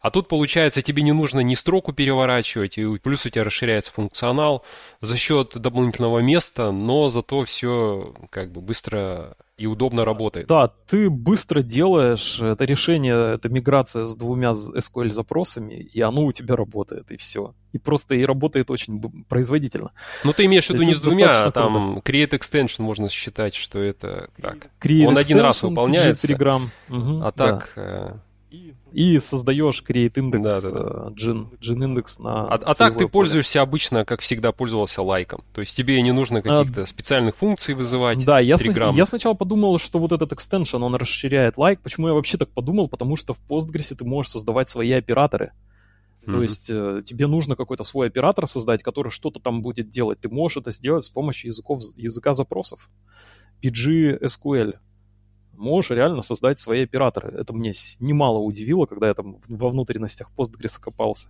А 0.00 0.10
тут, 0.10 0.28
получается, 0.28 0.80
тебе 0.80 1.02
не 1.02 1.12
нужно 1.12 1.40
ни 1.40 1.54
строку 1.54 1.92
переворачивать, 1.92 2.78
и 2.78 2.98
плюс 2.98 3.26
у 3.26 3.28
тебя 3.28 3.44
расширяется 3.44 3.92
функционал 3.92 4.64
за 5.02 5.18
счет 5.18 5.52
дополнительного 5.56 6.20
места, 6.20 6.70
но 6.70 7.10
зато 7.10 7.44
все 7.44 8.14
как 8.30 8.50
бы 8.50 8.62
быстро 8.62 9.36
и 9.58 9.66
удобно 9.66 10.04
работает. 10.04 10.46
Да, 10.46 10.72
ты 10.86 11.10
быстро 11.10 11.62
делаешь 11.62 12.40
это 12.40 12.64
решение, 12.64 13.34
это 13.34 13.48
миграция 13.48 14.06
с 14.06 14.14
двумя 14.14 14.52
SQL 14.52 15.12
запросами, 15.12 15.74
и 15.74 16.00
оно 16.00 16.24
у 16.24 16.32
тебя 16.32 16.56
работает, 16.56 17.10
и 17.10 17.16
все. 17.16 17.54
И 17.76 17.78
просто 17.78 18.14
и 18.14 18.24
работает 18.24 18.70
очень 18.70 19.00
производительно. 19.28 19.92
Ну, 20.24 20.32
ты 20.32 20.46
имеешь 20.46 20.66
в 20.66 20.70
виду 20.70 20.84
не 20.84 20.94
с 20.94 21.00
двумя, 21.00 21.44
а 21.44 21.50
там 21.50 21.98
create 21.98 22.30
extension 22.30 22.82
можно 22.82 23.08
считать, 23.08 23.54
что 23.54 23.78
это 23.78 24.30
так. 24.40 24.68
Create 24.80 25.06
Он 25.06 25.18
один 25.18 25.40
раз 25.40 25.62
выполняется, 25.62 26.32
угу, 26.88 27.22
а 27.22 27.32
так... 27.32 27.72
Да 27.76 27.82
э, 27.82 28.16
и 28.92 29.18
создаешь 29.18 29.84
create 29.86 30.14
index, 30.14 30.42
да, 30.42 30.60
да, 30.60 30.70
да. 30.70 31.10
Gin, 31.10 31.48
Gin 31.60 31.84
индекс 31.84 32.18
на 32.18 32.46
А, 32.46 32.54
а 32.54 32.74
так 32.74 32.92
ты 32.92 33.00
поле. 33.00 33.08
пользуешься 33.08 33.60
обычно, 33.60 34.04
как 34.04 34.20
всегда, 34.20 34.52
пользовался 34.52 35.02
лайком. 35.02 35.44
То 35.52 35.60
есть 35.60 35.76
тебе 35.76 36.00
не 36.00 36.12
нужно 36.12 36.40
каких-то 36.40 36.82
а, 36.82 36.86
специальных 36.86 37.36
функций 37.36 37.74
вызывать. 37.74 38.24
Да, 38.24 38.40
я, 38.40 38.56
с, 38.56 38.64
я 38.64 39.06
сначала 39.06 39.34
подумал, 39.34 39.78
что 39.78 39.98
вот 39.98 40.12
этот 40.12 40.32
extension, 40.32 40.82
он 40.82 40.94
расширяет 40.94 41.58
лайк. 41.58 41.80
Почему 41.80 42.08
я 42.08 42.14
вообще 42.14 42.38
так 42.38 42.48
подумал? 42.48 42.88
Потому 42.88 43.16
что 43.16 43.34
в 43.34 43.38
Postgres 43.48 43.94
ты 43.94 44.04
можешь 44.04 44.32
создавать 44.32 44.68
свои 44.68 44.92
операторы. 44.92 45.52
Mm-hmm. 46.26 46.32
То 46.32 46.42
есть 46.42 46.70
э, 46.70 47.02
тебе 47.04 47.26
нужно 47.26 47.56
какой-то 47.56 47.84
свой 47.84 48.08
оператор 48.08 48.46
создать, 48.46 48.82
который 48.82 49.10
что-то 49.10 49.40
там 49.40 49.62
будет 49.62 49.90
делать. 49.90 50.20
Ты 50.20 50.28
можешь 50.28 50.58
это 50.58 50.70
сделать 50.70 51.04
с 51.04 51.08
помощью 51.08 51.48
языков, 51.48 51.82
языка 51.96 52.34
запросов. 52.34 52.90
PG 53.62 54.20
SQL 54.20 54.78
можешь 55.56 55.90
реально 55.90 56.22
создать 56.22 56.58
свои 56.58 56.84
операторы. 56.84 57.32
Это 57.38 57.52
мне 57.52 57.72
немало 58.00 58.38
удивило, 58.38 58.86
когда 58.86 59.08
я 59.08 59.14
там 59.14 59.38
во 59.48 59.70
внутренностях 59.70 60.30
Postgres 60.36 60.78
копался. 60.80 61.28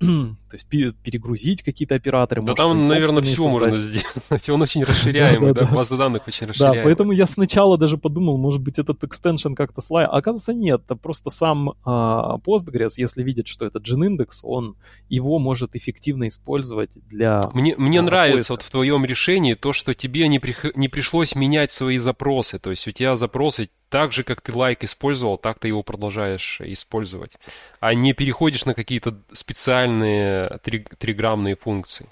То 0.00 0.54
есть 0.54 0.66
перегрузить 0.68 1.62
какие-то 1.62 1.94
операторы. 1.94 2.42
Да 2.42 2.54
там, 2.54 2.80
наверное, 2.80 3.22
все 3.22 3.42
создать. 3.42 3.52
можно 3.52 3.80
сделать. 3.80 4.48
Он 4.50 4.62
очень 4.62 4.84
расширяемый, 4.84 5.54
да, 5.54 5.66
база 5.66 5.96
данных 5.96 6.26
очень 6.26 6.46
расширяемая. 6.46 6.82
Да, 6.82 6.84
поэтому 6.84 7.12
я 7.12 7.26
сначала 7.26 7.78
даже 7.78 7.98
подумал, 7.98 8.38
может 8.38 8.60
быть, 8.60 8.78
этот 8.78 9.02
экстеншн 9.04 9.54
как-то 9.54 9.80
слай. 9.80 10.04
А 10.04 10.16
оказывается, 10.16 10.52
нет. 10.52 10.82
Это 10.84 10.96
просто 10.96 11.30
сам 11.30 11.74
а, 11.84 12.38
Postgres, 12.38 12.94
если 12.96 13.22
видит, 13.22 13.48
что 13.48 13.66
это 13.66 13.78
Gin-индекс, 13.78 14.40
он 14.42 14.76
его 15.08 15.38
может 15.38 15.76
эффективно 15.76 16.28
использовать 16.28 16.90
для 17.08 17.42
Мне, 17.52 17.74
мне 17.76 18.00
а, 18.00 18.02
нравится 18.02 18.52
вот 18.52 18.62
в 18.62 18.70
твоем 18.70 19.04
решении 19.04 19.54
то, 19.54 19.72
что 19.72 19.94
тебе 19.94 20.28
не, 20.28 20.38
при, 20.38 20.54
не 20.74 20.88
пришлось 20.88 21.34
менять 21.34 21.70
свои 21.70 21.98
запросы. 21.98 22.58
То 22.58 22.70
есть 22.70 22.86
у 22.88 22.92
тебя 22.92 23.16
запросы 23.16 23.68
так 23.88 24.12
же, 24.12 24.22
как 24.22 24.40
ты 24.40 24.52
лайк 24.52 24.84
использовал, 24.84 25.38
так 25.38 25.58
ты 25.58 25.68
его 25.68 25.82
продолжаешь 25.82 26.60
использовать. 26.60 27.32
А 27.80 27.94
не 27.94 28.12
переходишь 28.12 28.64
на 28.64 28.74
какие-то 28.74 29.18
специальные 29.32 30.58
триграммные 30.98 31.56
функции. 31.56 32.08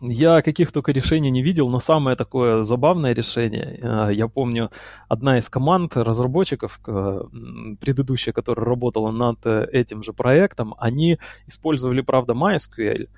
Я 0.00 0.42
каких 0.42 0.72
только 0.72 0.92
решений 0.92 1.30
не 1.30 1.42
видел, 1.42 1.68
но 1.68 1.78
самое 1.78 2.16
такое 2.16 2.62
забавное 2.62 3.14
решение, 3.14 3.78
э, 3.80 4.10
я 4.12 4.26
помню, 4.26 4.70
одна 5.08 5.38
из 5.38 5.48
команд 5.48 5.96
разработчиков, 5.96 6.80
предыдущая, 7.80 8.34
которая 8.34 8.66
работала 8.66 9.12
над 9.12 9.38
э, 9.46 9.68
этим 9.72 10.02
же 10.02 10.12
проектом, 10.12 10.74
они 10.78 11.18
использовали, 11.46 12.00
правда, 12.00 12.32
MySQL, 12.32 13.08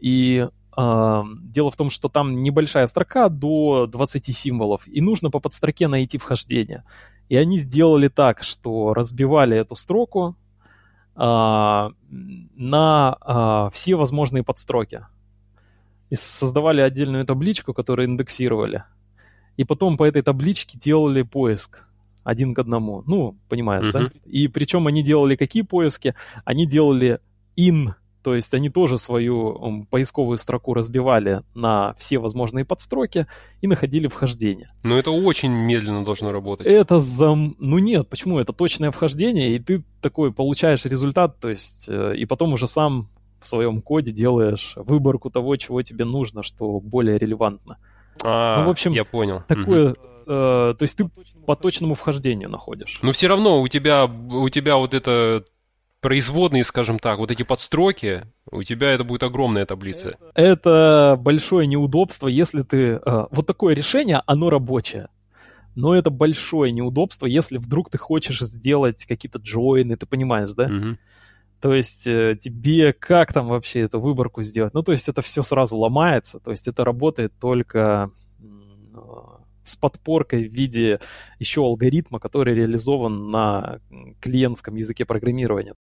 и 0.00 0.46
э, 0.76 1.22
дело 1.42 1.70
в 1.70 1.76
том, 1.76 1.88
что 1.90 2.08
там 2.10 2.42
небольшая 2.42 2.86
строка 2.86 3.30
до 3.30 3.86
20 3.86 4.36
символов, 4.36 4.86
и 4.86 5.00
нужно 5.00 5.30
по 5.30 5.40
подстроке 5.40 5.88
найти 5.88 6.18
вхождение. 6.18 6.84
И 7.30 7.36
они 7.36 7.58
сделали 7.58 8.08
так, 8.08 8.42
что 8.42 8.92
разбивали 8.92 9.56
эту 9.56 9.76
строку 9.76 10.34
а, 11.14 11.92
на 12.10 13.16
а, 13.20 13.70
все 13.70 13.94
возможные 13.94 14.42
подстроки. 14.42 15.06
И 16.10 16.16
создавали 16.16 16.80
отдельную 16.80 17.24
табличку, 17.24 17.72
которую 17.72 18.08
индексировали. 18.08 18.82
И 19.56 19.62
потом 19.62 19.96
по 19.96 20.04
этой 20.04 20.22
табличке 20.22 20.76
делали 20.76 21.22
поиск 21.22 21.86
один 22.24 22.52
к 22.52 22.58
одному. 22.58 23.04
Ну, 23.06 23.38
понимаешь, 23.48 23.90
uh-huh. 23.90 24.10
да? 24.10 24.10
И 24.24 24.48
причем 24.48 24.88
они 24.88 25.04
делали 25.04 25.36
какие 25.36 25.62
поиски? 25.62 26.16
Они 26.44 26.66
делали 26.66 27.20
in 27.56 27.94
то 28.22 28.34
есть 28.34 28.52
они 28.54 28.70
тоже 28.70 28.98
свою 28.98 29.86
поисковую 29.90 30.38
строку 30.38 30.74
разбивали 30.74 31.42
на 31.54 31.94
все 31.98 32.18
возможные 32.18 32.64
подстроки 32.64 33.26
и 33.60 33.66
находили 33.66 34.08
вхождение. 34.08 34.68
Но 34.82 34.98
это 34.98 35.10
очень 35.10 35.50
медленно 35.50 36.04
должно 36.04 36.32
работать. 36.32 36.66
Это 36.66 36.98
зам... 36.98 37.56
Ну 37.58 37.78
нет, 37.78 38.08
почему? 38.08 38.38
Это 38.38 38.52
точное 38.52 38.90
вхождение, 38.90 39.54
и 39.54 39.58
ты 39.58 39.82
такой 40.00 40.32
получаешь 40.32 40.84
результат, 40.84 41.38
то 41.40 41.48
есть 41.48 41.88
э, 41.88 42.14
и 42.16 42.24
потом 42.26 42.52
уже 42.52 42.66
сам 42.66 43.08
в 43.40 43.48
своем 43.48 43.80
коде 43.80 44.12
делаешь 44.12 44.74
выборку 44.76 45.30
того, 45.30 45.56
чего 45.56 45.82
тебе 45.82 46.04
нужно, 46.04 46.42
что 46.42 46.78
более 46.80 47.18
релевантно. 47.18 47.78
А, 48.22 48.60
ну, 48.60 48.66
в 48.66 48.70
общем, 48.70 48.92
я 48.92 49.04
понял. 49.04 49.42
Такое, 49.48 49.90
угу. 49.90 49.96
то 50.26 50.76
есть 50.80 50.96
ты 50.96 51.08
по 51.46 51.56
точному 51.56 51.94
вхождению 51.94 52.50
находишь. 52.50 52.98
Но 53.02 53.12
все 53.12 53.28
равно 53.28 53.60
у 53.60 53.68
тебя, 53.68 54.04
у 54.04 54.48
тебя 54.50 54.76
вот 54.76 54.94
это 54.94 55.44
производные, 56.00 56.64
скажем 56.64 56.98
так, 56.98 57.18
вот 57.18 57.30
эти 57.30 57.42
подстроки, 57.42 58.24
у 58.50 58.62
тебя 58.62 58.90
это 58.92 59.04
будет 59.04 59.22
огромная 59.22 59.66
таблица. 59.66 60.16
Это 60.34 61.18
большое 61.20 61.66
неудобство, 61.66 62.26
если 62.28 62.62
ты... 62.62 63.00
Э, 63.04 63.26
вот 63.30 63.46
такое 63.46 63.74
решение, 63.74 64.22
оно 64.26 64.50
рабочее. 64.50 65.08
Но 65.76 65.94
это 65.94 66.10
большое 66.10 66.72
неудобство, 66.72 67.26
если 67.26 67.58
вдруг 67.58 67.90
ты 67.90 67.98
хочешь 67.98 68.40
сделать 68.40 69.04
какие-то 69.06 69.38
джойны, 69.38 69.96
ты 69.96 70.06
понимаешь, 70.06 70.52
да? 70.54 70.64
Угу. 70.64 70.96
То 71.60 71.74
есть 71.74 72.06
э, 72.06 72.36
тебе 72.40 72.92
как 72.92 73.32
там 73.32 73.48
вообще 73.48 73.80
эту 73.80 74.00
выборку 74.00 74.42
сделать? 74.42 74.74
Ну, 74.74 74.82
то 74.82 74.92
есть 74.92 75.08
это 75.08 75.22
все 75.22 75.42
сразу 75.42 75.76
ломается, 75.76 76.40
то 76.40 76.50
есть 76.50 76.66
это 76.66 76.84
работает 76.84 77.32
только 77.38 78.10
с 79.64 79.76
подпоркой 79.76 80.48
в 80.48 80.52
виде 80.52 81.00
еще 81.38 81.62
алгоритма, 81.62 82.18
который 82.18 82.54
реализован 82.54 83.30
на 83.30 83.80
клиентском 84.20 84.74
языке 84.74 85.04
программирования. 85.04 85.74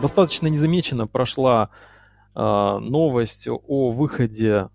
Достаточно 0.00 0.48
незамеченно 0.48 1.06
прошла 1.06 1.70
э, 2.34 2.40
новость 2.40 3.48
о 3.48 3.90
выходе 3.90 4.68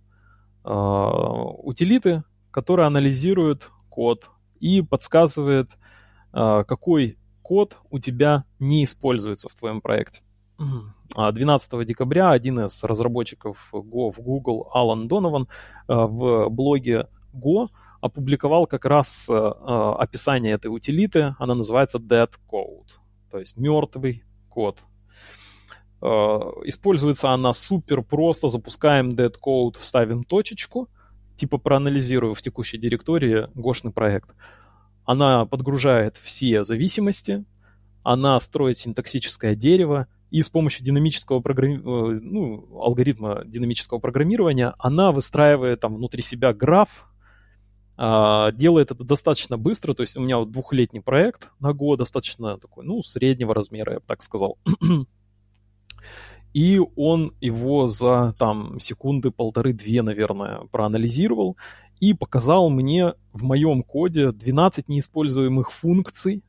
э, 0.64 0.70
утилиты, 0.70 2.24
которая 2.50 2.88
анализирует 2.88 3.72
код 3.90 4.32
и 4.60 4.82
подсказывает, 4.82 5.70
э, 6.34 6.64
какой 6.68 7.18
код 7.42 7.78
у 7.90 8.00
тебя 8.00 8.46
не 8.60 8.84
используется 8.84 9.50
в 9.50 9.56
твоем 9.56 9.82
проекте. 9.82 10.22
12 11.16 11.86
декабря 11.88 12.32
один 12.32 12.60
из 12.62 12.84
разработчиков 12.84 13.70
Go 13.74 14.12
в 14.12 14.22
Google, 14.22 14.70
Алан 14.72 15.08
Донован, 15.08 15.48
в 15.88 16.50
блоге 16.50 17.08
Go 17.34 17.70
опубликовал 18.00 18.68
как 18.68 18.86
раз 18.86 19.28
описание 19.28 20.54
этой 20.54 20.68
утилиты. 20.68 21.36
Она 21.40 21.56
называется 21.56 21.98
Dead 21.98 22.30
Code, 22.48 22.92
то 23.32 23.40
есть 23.40 23.58
мертвый 23.58 24.24
код. 24.50 24.78
Э, 26.02 26.06
используется 26.66 27.32
она 27.32 27.54
супер 27.54 28.02
просто. 28.02 28.50
Запускаем 28.50 29.10
dead 29.10 29.36
code, 29.44 29.78
ставим 29.80 30.24
точечку, 30.24 30.90
типа 31.36 31.58
проанализирую 31.58 32.34
в 32.34 32.42
текущей 32.42 32.78
директории 32.78 33.48
гошный 33.56 33.92
проект. 33.92 34.30
Она 35.06 35.46
подгружает 35.46 36.18
все 36.18 36.64
зависимости, 36.64 37.44
она 38.04 38.40
строит 38.40 38.78
синтаксическое 38.78 39.56
дерево, 39.56 40.08
и 40.30 40.42
с 40.42 40.50
помощью 40.50 40.86
динамического 40.86 41.42
программи... 41.42 41.78
Э, 41.78 42.20
ну, 42.22 42.68
алгоритма 42.80 43.44
динамического 43.46 44.00
программирования 44.00 44.74
она 44.80 45.12
выстраивает 45.12 45.82
там 45.82 45.96
внутри 45.96 46.24
себя 46.24 46.54
граф, 46.54 47.06
а, 47.98 48.52
делает 48.54 48.90
это 48.90 49.04
достаточно 49.04 49.58
быстро, 49.58 49.94
то 49.94 50.02
есть 50.02 50.18
у 50.18 50.22
меня 50.22 50.40
вот 50.40 50.52
двухлетний 50.52 51.02
проект 51.02 51.52
на 51.60 51.74
год, 51.74 52.00
достаточно 52.00 52.58
такой, 52.58 52.86
ну, 52.86 53.04
среднего 53.04 53.54
размера, 53.54 53.94
я 53.94 54.00
бы 54.00 54.06
так 54.08 54.24
сказал. 54.24 54.58
И 56.54 56.82
он 56.96 57.34
его 57.40 57.88
за 57.88 58.36
там 58.38 58.80
секунды 58.80 59.32
полторы-две, 59.32 60.02
наверное, 60.02 60.62
проанализировал 60.72 61.58
и 62.00 62.14
показал 62.14 62.70
мне 62.70 63.14
в 63.32 63.44
моем 63.44 63.84
коде 63.84 64.32
12 64.32 64.90
неиспользуемых 64.90 65.72
функций. 65.72 66.44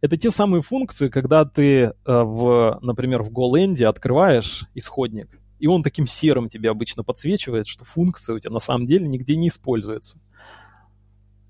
Это 0.00 0.16
те 0.16 0.30
самые 0.30 0.62
функции, 0.62 1.08
когда 1.08 1.44
ты, 1.44 1.64
э, 1.64 1.92
в, 2.04 2.78
например, 2.80 3.22
в 3.22 3.30
GoLand 3.30 3.82
открываешь 3.84 4.66
исходник, 4.74 5.28
и 5.58 5.66
он 5.66 5.82
таким 5.82 6.06
серым 6.06 6.48
тебе 6.48 6.70
обычно 6.70 7.02
подсвечивает, 7.02 7.66
что 7.66 7.84
функция 7.84 8.36
у 8.36 8.38
тебя 8.38 8.52
на 8.52 8.60
самом 8.60 8.86
деле 8.86 9.08
нигде 9.08 9.36
не 9.36 9.48
используется. 9.48 10.20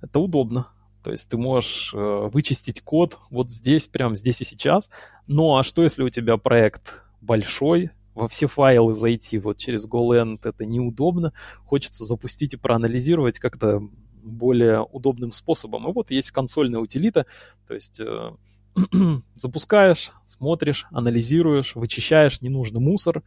Это 0.00 0.20
удобно. 0.20 0.68
То 1.02 1.12
есть 1.12 1.28
ты 1.28 1.36
можешь 1.36 1.92
э, 1.92 2.28
вычистить 2.32 2.80
код 2.80 3.18
вот 3.28 3.50
здесь, 3.50 3.86
прямо 3.86 4.16
здесь 4.16 4.40
и 4.40 4.44
сейчас. 4.44 4.88
Ну 5.26 5.56
а 5.58 5.62
что, 5.62 5.82
если 5.82 6.02
у 6.02 6.08
тебя 6.08 6.38
проект 6.38 7.03
большой, 7.24 7.90
во 8.14 8.28
все 8.28 8.46
файлы 8.46 8.94
зайти 8.94 9.38
вот 9.38 9.58
через 9.58 9.88
GoLand 9.88 10.38
это 10.44 10.64
неудобно. 10.64 11.32
Хочется 11.64 12.04
запустить 12.04 12.54
и 12.54 12.56
проанализировать 12.56 13.38
как-то 13.38 13.82
более 14.22 14.82
удобным 14.82 15.32
способом. 15.32 15.88
И 15.88 15.92
вот 15.92 16.10
есть 16.10 16.30
консольная 16.30 16.80
утилита, 16.80 17.26
то 17.66 17.74
есть 17.74 18.00
э, 18.00 18.30
запускаешь, 19.34 20.12
смотришь, 20.24 20.86
анализируешь, 20.90 21.74
вычищаешь 21.74 22.40
ненужный 22.40 22.80
мусор. 22.80 23.22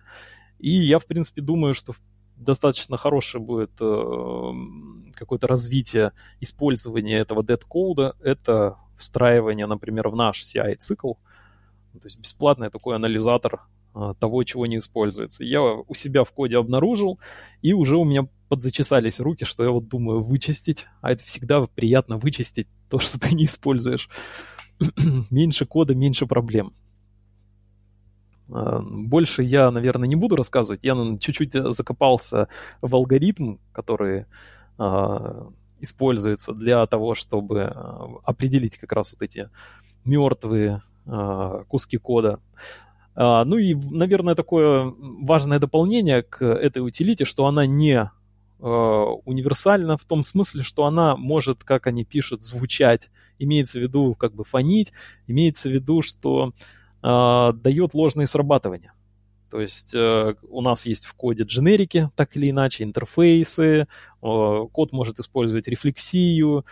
И 0.57 0.71
я, 0.71 0.99
в 0.99 1.05
принципе, 1.05 1.41
думаю, 1.41 1.73
что 1.73 1.93
достаточно 2.35 2.97
хорошее 2.97 3.43
будет 3.43 3.71
э, 3.79 4.51
какое-то 5.13 5.47
развитие 5.47 6.13
использования 6.39 7.17
этого 7.17 7.43
code. 7.43 8.15
Это 8.21 8.77
встраивание, 8.97 9.65
например, 9.65 10.09
в 10.09 10.15
наш 10.15 10.43
CI-цикл. 10.43 11.13
То 11.99 12.05
есть 12.05 12.19
бесплатный 12.19 12.69
такой 12.69 12.95
анализатор 12.95 13.61
того, 14.19 14.43
чего 14.43 14.65
не 14.65 14.77
используется. 14.77 15.43
Я 15.43 15.61
у 15.63 15.93
себя 15.93 16.23
в 16.23 16.31
коде 16.31 16.57
обнаружил, 16.57 17.19
и 17.61 17.73
уже 17.73 17.97
у 17.97 18.03
меня 18.03 18.27
подзачесались 18.49 19.19
руки, 19.19 19.45
что 19.45 19.63
я 19.63 19.71
вот 19.71 19.87
думаю 19.87 20.23
вычистить. 20.23 20.87
А 21.01 21.11
это 21.11 21.23
всегда 21.23 21.65
приятно 21.67 22.17
вычистить 22.17 22.67
то, 22.89 22.99
что 22.99 23.19
ты 23.19 23.35
не 23.35 23.45
используешь. 23.45 24.09
меньше 25.31 25.65
кода, 25.65 25.95
меньше 25.95 26.25
проблем. 26.25 26.73
А, 28.51 28.81
больше 28.81 29.43
я, 29.43 29.71
наверное, 29.71 30.07
не 30.07 30.15
буду 30.15 30.35
рассказывать. 30.35 30.83
Я 30.83 30.95
чуть-чуть 31.19 31.53
закопался 31.53 32.47
в 32.81 32.95
алгоритм, 32.95 33.57
который 33.71 34.25
а, 34.77 35.49
используется 35.79 36.53
для 36.53 36.85
того, 36.85 37.15
чтобы 37.15 37.63
а, 37.63 38.07
определить 38.23 38.77
как 38.77 38.91
раз 38.93 39.13
вот 39.13 39.21
эти 39.21 39.49
мертвые 40.05 40.81
куски 41.69 41.95
кода. 41.95 42.41
Ну 43.19 43.57
и, 43.57 43.73
наверное, 43.73 44.35
такое 44.35 44.93
важное 44.99 45.57
дополнение 45.57 46.21
к 46.21 46.45
этой 46.45 46.85
утилите, 46.85 47.25
что 47.25 47.47
она 47.47 47.65
не 47.65 48.11
универсальна 48.59 49.97
в 49.97 50.05
том 50.05 50.23
смысле, 50.23 50.61
что 50.61 50.85
она 50.85 51.15
может, 51.17 51.63
как 51.63 51.87
они 51.87 52.05
пишут, 52.05 52.43
звучать 52.43 53.09
имеется 53.39 53.79
в 53.79 53.81
виду 53.81 54.15
как 54.15 54.33
бы 54.33 54.43
фонить, 54.43 54.91
имеется 55.27 55.69
в 55.69 55.71
виду, 55.71 56.01
что 56.01 56.53
э, 57.03 57.53
дает 57.55 57.93
ложные 57.93 58.27
срабатывания. 58.27 58.93
То 59.49 59.61
есть 59.61 59.95
э, 59.95 60.35
у 60.49 60.61
нас 60.61 60.85
есть 60.85 61.05
в 61.05 61.13
коде 61.13 61.43
дженерики, 61.43 62.09
так 62.15 62.35
или 62.35 62.49
иначе, 62.49 62.83
интерфейсы, 62.83 63.81
э, 63.81 63.85
код 64.21 64.91
может 64.91 65.19
использовать 65.19 65.67
рефлексию, 65.67 66.65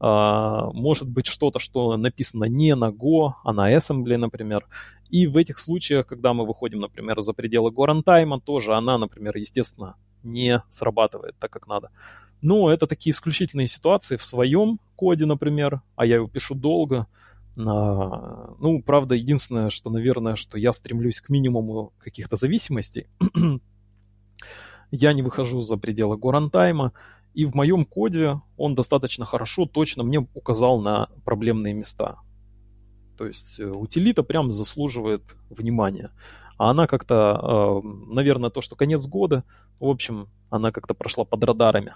э, 0.00 0.68
может 0.72 1.08
быть 1.08 1.26
что-то, 1.26 1.58
что 1.58 1.96
написано 1.96 2.44
не 2.44 2.74
на 2.74 2.90
Go, 2.90 3.32
а 3.44 3.52
на 3.52 3.74
Assembly, 3.74 4.16
например. 4.16 4.66
И 5.12 5.26
в 5.26 5.36
этих 5.36 5.58
случаях, 5.58 6.06
когда 6.06 6.32
мы 6.32 6.46
выходим, 6.46 6.80
например, 6.80 7.20
за 7.20 7.34
пределы 7.34 7.70
runtime, 7.70 8.40
тоже 8.40 8.74
она, 8.74 8.96
например, 8.96 9.36
естественно, 9.36 9.96
не 10.22 10.62
срабатывает 10.70 11.36
так, 11.38 11.52
как 11.52 11.68
надо. 11.68 11.90
Но 12.40 12.72
это 12.72 12.86
такие 12.86 13.12
исключительные 13.12 13.68
ситуации 13.68 14.16
в 14.16 14.24
своем 14.24 14.80
коде, 14.96 15.26
например, 15.26 15.82
а 15.96 16.06
я 16.06 16.16
его 16.16 16.28
пишу 16.28 16.54
долго. 16.54 17.06
Ну, 17.56 18.82
правда, 18.86 19.14
единственное, 19.14 19.68
что, 19.68 19.90
наверное, 19.90 20.34
что 20.34 20.56
я 20.56 20.72
стремлюсь 20.72 21.20
к 21.20 21.28
минимуму 21.28 21.92
каких-то 21.98 22.36
зависимостей. 22.36 23.06
я 24.90 25.12
не 25.12 25.20
выхожу 25.20 25.60
за 25.60 25.76
пределы 25.76 26.16
горантайма, 26.16 26.94
и 27.34 27.44
в 27.44 27.54
моем 27.54 27.84
коде 27.84 28.40
он 28.56 28.74
достаточно 28.74 29.26
хорошо, 29.26 29.66
точно 29.66 30.04
мне 30.04 30.26
указал 30.32 30.80
на 30.80 31.10
проблемные 31.26 31.74
места. 31.74 32.16
То 33.16 33.26
есть 33.26 33.60
э, 33.60 33.64
утилита 33.64 34.22
прям 34.22 34.52
заслуживает 34.52 35.22
внимания. 35.50 36.10
А 36.58 36.70
она 36.70 36.86
как-то, 36.86 37.82
э, 37.84 38.12
наверное, 38.12 38.50
то, 38.50 38.60
что 38.60 38.76
конец 38.76 39.06
года, 39.06 39.44
в 39.80 39.86
общем, 39.86 40.28
она 40.50 40.70
как-то 40.70 40.94
прошла 40.94 41.24
под 41.24 41.42
радарами. 41.44 41.94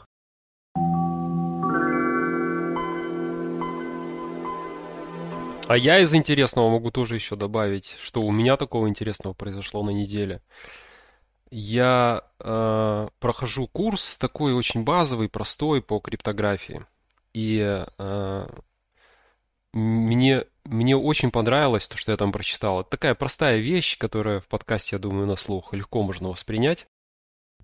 А 5.68 5.76
я 5.76 5.98
из 5.98 6.14
интересного 6.14 6.70
могу 6.70 6.92
тоже 6.92 7.16
еще 7.16 7.34
добавить, 7.34 7.96
что 7.98 8.22
у 8.22 8.30
меня 8.30 8.56
такого 8.56 8.88
интересного 8.88 9.34
произошло 9.34 9.82
на 9.82 9.90
неделе. 9.90 10.40
Я 11.50 12.22
э, 12.38 13.08
прохожу 13.18 13.66
курс 13.66 14.16
такой 14.16 14.52
очень 14.52 14.84
базовый, 14.84 15.28
простой 15.28 15.82
по 15.82 15.98
криптографии. 15.98 16.84
И 17.34 17.84
э, 17.98 18.46
мне, 19.76 20.44
мне 20.64 20.96
очень 20.96 21.30
понравилось 21.30 21.86
то, 21.86 21.96
что 21.98 22.10
я 22.10 22.16
там 22.16 22.32
прочитал. 22.32 22.80
Это 22.80 22.90
такая 22.90 23.14
простая 23.14 23.58
вещь, 23.58 23.98
которая 23.98 24.40
в 24.40 24.48
подкасте, 24.48 24.96
я 24.96 25.00
думаю, 25.00 25.26
на 25.26 25.36
слух 25.36 25.74
легко 25.74 26.02
можно 26.02 26.28
воспринять. 26.28 26.86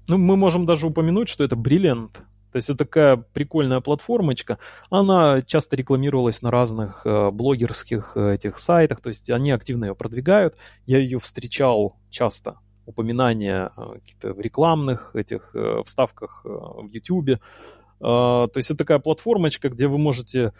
Ну, 0.08 0.18
мы 0.18 0.36
можем 0.36 0.66
даже 0.66 0.86
упомянуть, 0.86 1.28
что 1.28 1.42
это 1.42 1.56
бриллиант. 1.56 2.22
То 2.52 2.56
есть 2.56 2.68
это 2.68 2.84
такая 2.84 3.16
прикольная 3.16 3.80
платформочка. 3.80 4.58
Она 4.90 5.40
часто 5.40 5.74
рекламировалась 5.74 6.42
на 6.42 6.50
разных 6.50 7.06
э, 7.06 7.30
блогерских 7.30 8.12
э, 8.14 8.34
этих 8.34 8.58
сайтах, 8.58 9.00
то 9.00 9.08
есть 9.08 9.30
они 9.30 9.50
активно 9.50 9.86
ее 9.86 9.94
продвигают. 9.94 10.56
Я 10.84 10.98
ее 10.98 11.18
встречал 11.18 11.96
часто, 12.10 12.58
упоминания 12.84 13.72
э, 13.74 14.32
в 14.32 14.38
рекламных 14.38 15.16
этих 15.16 15.52
э, 15.54 15.82
вставках 15.86 16.42
э, 16.44 16.48
в 16.48 16.90
YouTube. 16.92 17.30
Э, 17.30 17.38
то 18.00 18.52
есть 18.56 18.70
это 18.70 18.78
такая 18.78 18.98
платформочка, 18.98 19.70
где 19.70 19.86
вы 19.86 19.96
можете... 19.96 20.52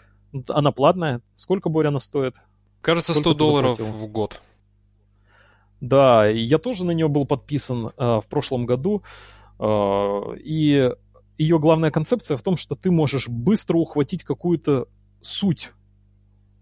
Она 0.49 0.71
платная. 0.71 1.21
Сколько, 1.35 1.69
Боря, 1.69 1.89
она 1.89 1.99
стоит? 1.99 2.35
Кажется, 2.81 3.13
Сколько 3.13 3.29
100 3.29 3.33
долларов 3.37 3.79
в 3.79 4.07
год. 4.07 4.41
Да, 5.81 6.25
я 6.27 6.57
тоже 6.59 6.85
на 6.85 6.91
нее 6.91 7.07
был 7.07 7.25
подписан 7.25 7.87
э, 7.87 7.91
в 7.97 8.25
прошлом 8.29 8.65
году. 8.65 9.03
Э, 9.59 10.35
и 10.37 10.91
ее 11.37 11.59
главная 11.59 11.91
концепция 11.91 12.37
в 12.37 12.41
том, 12.41 12.57
что 12.57 12.75
ты 12.75 12.91
можешь 12.91 13.27
быстро 13.27 13.77
ухватить 13.77 14.23
какую-то 14.23 14.87
суть 15.21 15.71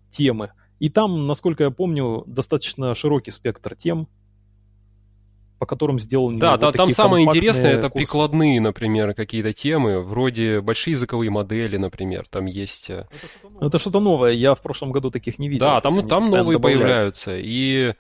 темы. 0.10 0.52
И 0.80 0.90
там, 0.90 1.28
насколько 1.28 1.64
я 1.64 1.72
помню, 1.72 2.24
достаточно 2.26 2.96
широкий 2.96 3.32
спектр 3.32 3.76
тем, 3.76 4.08
по 5.62 5.68
которым 5.68 6.00
сделаны 6.00 6.40
Да, 6.40 6.54
вот 6.54 6.60
да 6.60 6.72
там 6.72 6.92
самое 6.92 7.24
интересное 7.24 7.74
это 7.74 7.92
курсы. 7.92 8.08
прикладные, 8.08 8.60
например, 8.60 9.14
какие-то 9.14 9.54
темы, 9.54 10.02
вроде 10.02 10.60
большие 10.60 10.94
языковые 10.94 11.30
модели, 11.30 11.78
например, 11.78 12.26
там 12.28 12.48
есть. 12.48 12.90
Э, 12.90 13.06
это 13.62 13.78
что-то 13.78 14.00
новое, 14.00 14.32
я 14.32 14.56
в 14.56 14.62
прошлом 14.62 14.92
году 14.92 15.12
таких 15.12 15.38
не 15.38 15.50
видел. 15.50 15.68
Да, 15.68 15.80
там, 15.80 16.08
там 16.08 16.24
новые 16.24 16.58
добавляют. 16.58 16.62
появляются. 16.62 17.38
И 17.38 17.94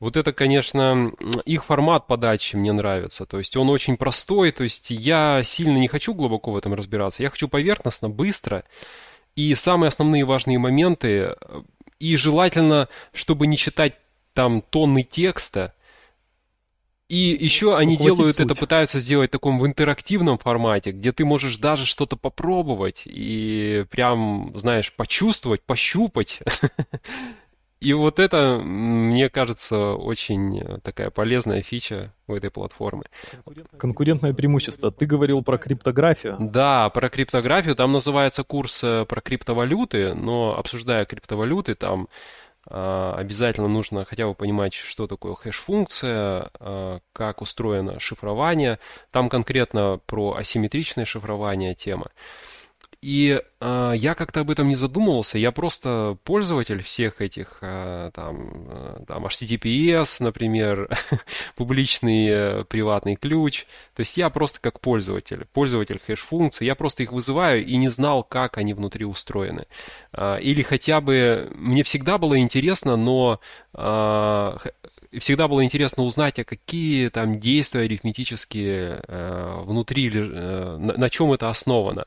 вот 0.00 0.16
это, 0.16 0.32
конечно, 0.32 1.12
их 1.44 1.64
формат 1.64 2.08
подачи 2.08 2.56
мне 2.56 2.72
нравится. 2.72 3.26
То 3.26 3.38
есть 3.38 3.56
он 3.56 3.70
очень 3.70 3.96
простой. 3.96 4.50
То 4.50 4.64
есть 4.64 4.90
я 4.90 5.42
сильно 5.44 5.78
не 5.78 5.86
хочу 5.86 6.14
глубоко 6.14 6.50
в 6.50 6.56
этом 6.56 6.74
разбираться. 6.74 7.22
Я 7.22 7.30
хочу 7.30 7.46
поверхностно, 7.46 8.10
быстро. 8.10 8.64
И 9.36 9.54
самые 9.54 9.86
основные 9.86 10.24
важные 10.24 10.58
моменты. 10.58 11.36
И 12.00 12.16
желательно, 12.16 12.88
чтобы 13.12 13.46
не 13.46 13.56
читать 13.56 13.94
там 14.34 14.62
тонны 14.62 15.04
текста. 15.04 15.74
И 17.08 17.36
еще 17.40 17.76
они 17.76 17.96
делают 17.96 18.36
суть. 18.36 18.46
это, 18.46 18.54
пытаются 18.54 18.98
сделать 18.98 19.30
в 19.30 19.32
таком 19.32 19.58
в 19.58 19.66
интерактивном 19.66 20.36
формате, 20.36 20.92
где 20.92 21.10
ты 21.12 21.24
можешь 21.24 21.56
даже 21.56 21.86
что-то 21.86 22.16
попробовать 22.16 23.02
и 23.06 23.86
прям, 23.90 24.52
знаешь, 24.54 24.92
почувствовать, 24.92 25.62
пощупать. 25.62 26.40
И 27.80 27.92
вот 27.92 28.18
это, 28.18 28.58
мне 28.58 29.28
кажется, 29.28 29.94
очень 29.94 30.58
э, 30.58 30.78
такая 30.82 31.10
полезная 31.10 31.62
фича 31.62 32.12
у 32.26 32.34
этой 32.34 32.50
платформы. 32.50 33.04
Конкурентное 33.76 34.34
преимущество. 34.34 34.90
Ты 34.90 35.06
говорил 35.06 35.42
про 35.44 35.58
криптографию. 35.58 36.36
Да, 36.40 36.90
про 36.90 37.08
криптографию. 37.08 37.76
Там 37.76 37.92
называется 37.92 38.42
курс 38.42 38.82
э, 38.82 39.04
про 39.04 39.20
криптовалюты, 39.20 40.14
но 40.14 40.58
обсуждая 40.58 41.04
криптовалюты, 41.04 41.76
там 41.76 42.08
обязательно 42.70 43.68
нужно 43.68 44.04
хотя 44.04 44.26
бы 44.26 44.34
понимать, 44.34 44.74
что 44.74 45.06
такое 45.06 45.34
хэш-функция, 45.34 46.50
э, 46.60 47.00
как 47.12 47.40
устроено 47.40 47.98
шифрование. 47.98 48.78
Там 49.10 49.28
конкретно 49.28 50.00
про 50.06 50.34
асимметричное 50.34 51.04
шифрование 51.04 51.74
тема. 51.74 52.10
И 53.00 53.40
э, 53.60 53.92
я 53.96 54.14
как-то 54.16 54.40
об 54.40 54.50
этом 54.50 54.66
не 54.66 54.74
задумывался, 54.74 55.38
я 55.38 55.52
просто 55.52 56.18
пользователь 56.24 56.82
всех 56.82 57.20
этих, 57.20 57.58
э, 57.60 58.10
там, 58.12 58.50
э, 58.68 59.04
там, 59.06 59.24
HTTPS, 59.24 60.20
например, 60.20 60.88
публичный 61.54 62.26
э, 62.28 62.64
приватный 62.64 63.14
ключ. 63.14 63.66
То 63.94 64.00
есть 64.00 64.16
я 64.16 64.30
просто 64.30 64.60
как 64.60 64.80
пользователь, 64.80 65.46
пользователь 65.52 66.00
хэш-функций, 66.04 66.66
я 66.66 66.74
просто 66.74 67.04
их 67.04 67.12
вызываю 67.12 67.64
и 67.64 67.76
не 67.76 67.88
знал, 67.88 68.24
как 68.24 68.58
они 68.58 68.74
внутри 68.74 69.04
устроены. 69.04 69.66
Э, 70.12 70.40
или 70.40 70.62
хотя 70.62 71.00
бы, 71.00 71.52
мне 71.54 71.84
всегда 71.84 72.18
было 72.18 72.36
интересно, 72.40 72.96
но 72.96 73.38
э, 73.74 74.56
всегда 75.18 75.46
было 75.46 75.64
интересно 75.64 76.02
узнать, 76.02 76.38
а 76.38 76.44
какие 76.44 77.10
там 77.10 77.38
действия 77.38 77.82
арифметические 77.82 79.04
э, 79.06 79.62
внутри, 79.64 80.10
э, 80.12 80.76
на, 80.78 80.94
на 80.94 81.10
чем 81.10 81.32
это 81.32 81.48
основано. 81.48 82.06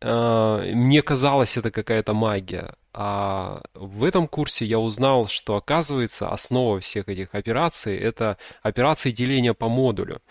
Э, 0.00 0.72
мне 0.74 1.02
казалось 1.02 1.56
это 1.56 1.70
какая-то 1.70 2.14
магия. 2.14 2.74
А 2.92 3.62
в 3.74 4.04
этом 4.04 4.26
курсе 4.26 4.64
я 4.64 4.78
узнал, 4.78 5.26
что 5.26 5.56
оказывается 5.56 6.30
основа 6.30 6.80
всех 6.80 7.08
этих 7.08 7.34
операций 7.34 7.96
это 7.96 8.38
операции 8.62 9.10
деления 9.10 9.52
по 9.52 9.68
модулю. 9.68 10.22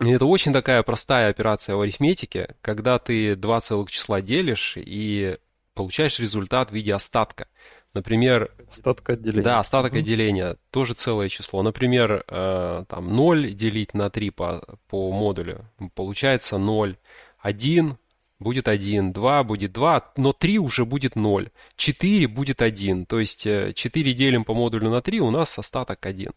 И 0.00 0.10
это 0.10 0.26
очень 0.26 0.52
такая 0.52 0.82
простая 0.82 1.30
операция 1.30 1.76
в 1.76 1.80
арифметике, 1.80 2.56
когда 2.60 2.98
ты 2.98 3.36
два 3.36 3.60
целых 3.60 3.90
числа 3.90 4.20
делишь 4.20 4.74
и 4.76 5.38
получаешь 5.74 6.18
результат 6.18 6.70
в 6.70 6.74
виде 6.74 6.92
остатка. 6.92 7.46
Например... 7.94 8.50
Остаток 8.68 9.10
отделения. 9.10 9.42
Да, 9.42 9.58
остаток 9.58 9.94
mm-hmm. 9.94 9.98
отделения. 9.98 10.56
Тоже 10.70 10.94
целое 10.94 11.28
число. 11.28 11.62
Например, 11.62 12.24
э, 12.26 12.84
там 12.88 13.14
0 13.14 13.52
делить 13.52 13.94
на 13.94 14.10
3 14.10 14.30
по, 14.30 14.78
по 14.88 15.12
модулю. 15.12 15.66
Получается 15.94 16.58
0. 16.58 16.96
1 17.40 17.98
будет 18.42 18.68
1, 18.68 19.12
2 19.12 19.44
будет 19.44 19.72
2, 19.72 20.12
но 20.16 20.32
3 20.32 20.58
уже 20.58 20.84
будет 20.84 21.16
0. 21.16 21.50
4 21.76 22.28
будет 22.28 22.62
1. 22.62 23.06
То 23.06 23.20
есть 23.20 23.42
4 23.42 23.74
э, 24.10 24.14
делим 24.14 24.44
по 24.44 24.54
модулю 24.54 24.90
на 24.90 25.00
3, 25.00 25.20
у 25.20 25.30
нас 25.30 25.58
остаток 25.58 26.04
1. 26.04 26.30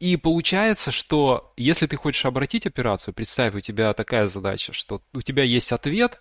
И 0.00 0.16
получается, 0.16 0.90
что 0.90 1.52
если 1.56 1.86
ты 1.86 1.96
хочешь 1.96 2.24
обратить 2.24 2.66
операцию, 2.66 3.14
представь, 3.14 3.54
у 3.54 3.60
тебя 3.60 3.92
такая 3.94 4.26
задача, 4.26 4.72
что 4.72 5.02
у 5.12 5.22
тебя 5.22 5.42
есть 5.42 5.72
ответ, 5.72 6.20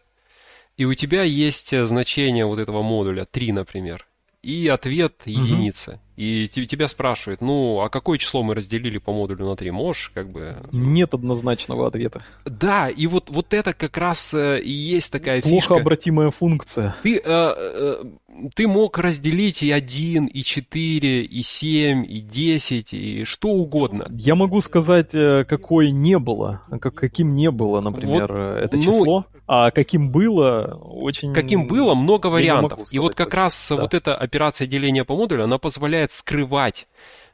и 0.78 0.86
у 0.86 0.94
тебя 0.94 1.24
есть 1.24 1.74
э, 1.74 1.86
значение 1.86 2.46
вот 2.46 2.60
этого 2.60 2.82
модуля 2.82 3.26
3, 3.26 3.52
например 3.52 4.08
и 4.48 4.70
ответ 4.70 5.24
единица. 5.26 5.92
Угу. 5.92 6.00
И 6.16 6.48
тебя 6.48 6.88
спрашивают, 6.88 7.42
ну, 7.42 7.82
а 7.82 7.90
какое 7.90 8.18
число 8.18 8.42
мы 8.42 8.56
разделили 8.56 8.98
по 8.98 9.12
модулю 9.12 9.46
на 9.46 9.56
3? 9.56 9.72
Можешь 9.72 10.10
как 10.16 10.32
бы... 10.32 10.56
Нет 10.72 11.14
однозначного 11.14 11.86
ответа. 11.86 12.24
Да, 12.46 12.90
и 12.90 13.06
вот, 13.08 13.30
вот 13.30 13.54
это 13.54 13.74
как 13.74 13.98
раз 13.98 14.34
э, 14.34 14.60
и 14.62 14.72
есть 14.72 15.12
такая 15.12 15.42
Плохо 15.42 15.56
фишка. 15.56 15.68
Плохо 15.68 15.82
обратимая 15.82 16.32
функция. 16.32 16.96
Ты, 17.04 17.18
э, 17.18 17.22
э, 17.26 18.04
ты 18.56 18.68
мог 18.68 18.98
разделить 18.98 19.62
и 19.62 19.70
1, 19.70 20.26
и 20.26 20.42
4, 20.42 21.24
и 21.24 21.44
7, 21.44 22.06
и 22.08 22.22
10, 22.22 22.94
и 22.94 23.24
что 23.26 23.50
угодно. 23.50 24.08
Я 24.10 24.36
могу 24.36 24.62
сказать, 24.62 25.14
э, 25.14 25.44
какой 25.44 25.92
не 25.92 26.18
было, 26.18 26.62
как, 26.82 26.96
каким 26.96 27.36
не 27.36 27.52
было, 27.52 27.82
например, 27.82 28.32
вот, 28.32 28.40
э, 28.40 28.62
это 28.64 28.78
ну, 28.78 28.84
число. 28.84 29.26
А 29.48 29.72
каким 29.72 30.12
было, 30.12 30.78
очень... 30.84 31.34
Каким 31.34 31.68
было, 31.68 31.96
много 31.96 32.28
вариантов. 32.28 32.92
И 32.92 33.00
вот 33.00 33.16
как 33.16 33.34
раз 33.34 33.68
да. 33.70 33.78
вот 33.78 33.94
эта 33.94 34.16
операция 34.16 34.68
деления 34.68 35.06
по 35.06 35.16
модулю, 35.16 35.46
она 35.46 35.58
позволяет 35.58 36.12
скрывать 36.12 36.88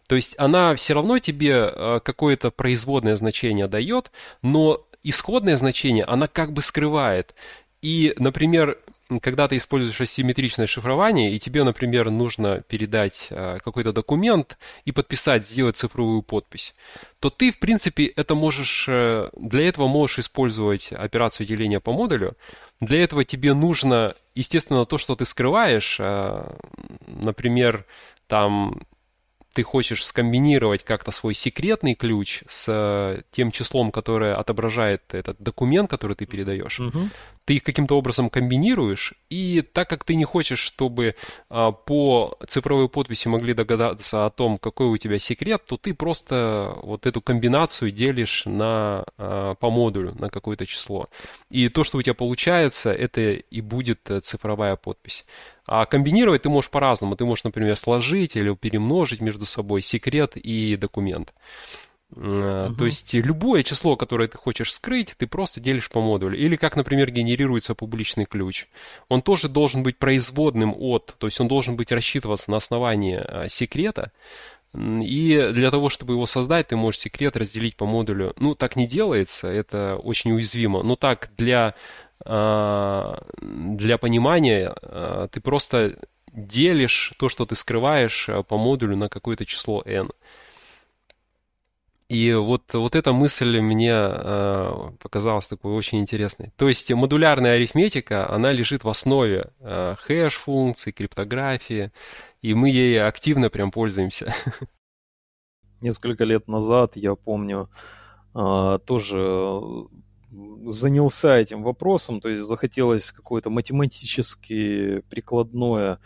то 0.07 0.15
есть 0.15 0.35
она 0.37 0.75
все 0.75 0.93
равно 0.93 1.19
тебе 1.19 1.71
э, 1.73 1.99
какое-то 2.03 2.51
производное 2.51 3.15
значение 3.15 3.67
дает, 3.67 4.11
но 4.41 4.81
исходное 5.01 5.57
значение 5.57 6.03
она 6.03 6.27
как 6.27 6.53
бы 6.53 6.61
скрывает. 6.61 7.33
И, 7.81 8.13
например, 8.17 8.77
когда 9.19 9.47
ты 9.47 9.57
используешь 9.57 9.99
асимметричное 9.99 10.67
шифрование, 10.67 11.31
и 11.33 11.39
тебе, 11.39 11.63
например, 11.63 12.09
нужно 12.09 12.61
передать 12.61 13.27
э, 13.29 13.59
какой-то 13.63 13.91
документ 13.91 14.57
и 14.85 14.91
подписать, 14.91 15.45
сделать 15.45 15.77
цифровую 15.77 16.21
подпись, 16.21 16.73
то 17.19 17.29
ты, 17.29 17.51
в 17.51 17.59
принципе, 17.59 18.05
это 18.05 18.35
можешь, 18.35 18.85
э, 18.87 19.29
для 19.37 19.67
этого 19.67 19.87
можешь 19.87 20.19
использовать 20.19 20.91
операцию 20.91 21.47
деления 21.47 21.79
по 21.79 21.91
модулю. 21.91 22.35
Для 22.79 23.03
этого 23.03 23.23
тебе 23.23 23.53
нужно, 23.53 24.15
естественно, 24.35 24.85
то, 24.85 24.97
что 24.97 25.15
ты 25.15 25.25
скрываешь, 25.25 25.97
э, 25.99 26.55
например, 27.07 27.85
там 28.27 28.81
ты 29.53 29.63
хочешь 29.63 30.03
скомбинировать 30.03 30.83
как-то 30.83 31.11
свой 31.11 31.35
секретный 31.35 31.93
ключ 31.93 32.43
с 32.47 33.23
тем 33.31 33.51
числом, 33.51 33.91
которое 33.91 34.35
отображает 34.35 35.13
этот 35.13 35.37
документ, 35.39 35.89
который 35.89 36.15
ты 36.15 36.25
передаешь, 36.25 36.79
угу. 36.79 37.07
Ты 37.45 37.55
их 37.55 37.63
каким-то 37.63 37.97
образом 37.97 38.29
комбинируешь, 38.29 39.13
и 39.29 39.61
так 39.61 39.89
как 39.89 40.03
ты 40.03 40.15
не 40.15 40.23
хочешь, 40.23 40.59
чтобы 40.59 41.15
а, 41.49 41.71
по 41.71 42.37
цифровой 42.47 42.89
подписи 42.89 43.27
могли 43.27 43.53
догадаться 43.53 44.25
о 44.25 44.29
том, 44.29 44.57
какой 44.57 44.87
у 44.87 44.97
тебя 44.97 45.19
секрет, 45.19 45.63
то 45.65 45.77
ты 45.77 45.93
просто 45.93 46.75
вот 46.83 47.05
эту 47.05 47.21
комбинацию 47.21 47.91
делишь 47.91 48.43
на, 48.45 49.05
а, 49.17 49.55
по 49.55 49.69
модулю 49.69 50.15
на 50.17 50.29
какое-то 50.29 50.65
число. 50.65 51.09
И 51.49 51.69
то, 51.69 51.83
что 51.83 51.97
у 51.97 52.01
тебя 52.01 52.13
получается, 52.13 52.93
это 52.93 53.21
и 53.31 53.61
будет 53.61 54.09
э, 54.09 54.19
цифровая 54.21 54.75
подпись. 54.75 55.25
А 55.65 55.85
комбинировать 55.85 56.43
ты 56.43 56.49
можешь 56.49 56.69
по-разному. 56.69 57.15
Ты 57.15 57.25
можешь, 57.25 57.43
например, 57.43 57.75
сложить 57.75 58.35
или 58.35 58.53
перемножить 58.55 59.21
между 59.21 59.45
собой 59.45 59.81
секрет 59.81 60.35
и 60.35 60.75
документ. 60.75 61.33
Uh-huh. 62.15 62.75
То 62.75 62.85
есть 62.85 63.13
любое 63.13 63.63
число, 63.63 63.95
которое 63.95 64.27
ты 64.27 64.37
хочешь 64.37 64.71
скрыть, 64.71 65.15
ты 65.17 65.25
просто 65.25 65.59
делишь 65.59 65.89
по 65.89 65.99
модулю. 65.99 66.37
Или 66.37 66.55
как, 66.55 66.75
например, 66.75 67.11
генерируется 67.11 67.73
публичный 67.73 68.25
ключ. 68.25 68.67
Он 69.09 69.21
тоже 69.21 69.49
должен 69.49 69.83
быть 69.83 69.97
производным 69.97 70.75
от, 70.77 71.15
то 71.17 71.27
есть 71.27 71.39
он 71.39 71.47
должен 71.47 71.75
быть 71.75 71.91
рассчитываться 71.91 72.51
на 72.51 72.57
основании 72.57 73.17
а, 73.17 73.47
секрета. 73.49 74.11
И 74.75 75.51
для 75.53 75.69
того, 75.69 75.89
чтобы 75.89 76.13
его 76.13 76.25
создать, 76.25 76.69
ты 76.69 76.75
можешь 76.75 77.01
секрет 77.01 77.37
разделить 77.37 77.75
по 77.75 77.85
модулю. 77.85 78.33
Ну, 78.37 78.55
так 78.55 78.75
не 78.75 78.87
делается, 78.87 79.47
это 79.47 79.97
очень 79.97 80.31
уязвимо. 80.31 80.81
Но 80.81 80.95
так 80.95 81.29
для 81.37 81.75
а, 82.25 83.23
для 83.39 83.97
понимания 83.97 84.75
ты 85.31 85.41
просто 85.41 85.97
делишь 86.31 87.13
то, 87.17 87.29
что 87.29 87.45
ты 87.45 87.55
скрываешь 87.55 88.29
по 88.47 88.57
модулю 88.57 88.97
на 88.97 89.09
какое-то 89.09 89.45
число 89.45 89.83
n. 89.85 90.09
И 92.09 92.33
вот, 92.33 92.73
вот 92.73 92.95
эта 92.95 93.13
мысль 93.13 93.59
мне 93.59 93.91
э, 93.93 94.91
показалась 94.99 95.47
такой 95.47 95.73
очень 95.73 95.99
интересной. 95.99 96.51
То 96.57 96.67
есть 96.67 96.91
модулярная 96.91 97.55
арифметика, 97.55 98.29
она 98.29 98.51
лежит 98.51 98.83
в 98.83 98.89
основе 98.89 99.51
э, 99.59 99.95
хэш-функций, 99.99 100.91
криптографии, 100.91 101.91
и 102.41 102.53
мы 102.53 102.69
ей 102.69 103.01
активно 103.01 103.49
прям 103.49 103.71
пользуемся. 103.71 104.33
Несколько 105.81 106.23
лет 106.23 106.47
назад, 106.47 106.95
я 106.95 107.15
помню, 107.15 107.69
э, 108.35 108.79
тоже 108.85 109.87
занялся 110.65 111.35
этим 111.35 111.63
вопросом, 111.63 112.19
то 112.21 112.29
есть 112.29 112.43
захотелось 112.43 113.11
какое-то 113.11 113.49
математически 113.49 115.01
прикладное 115.09 115.99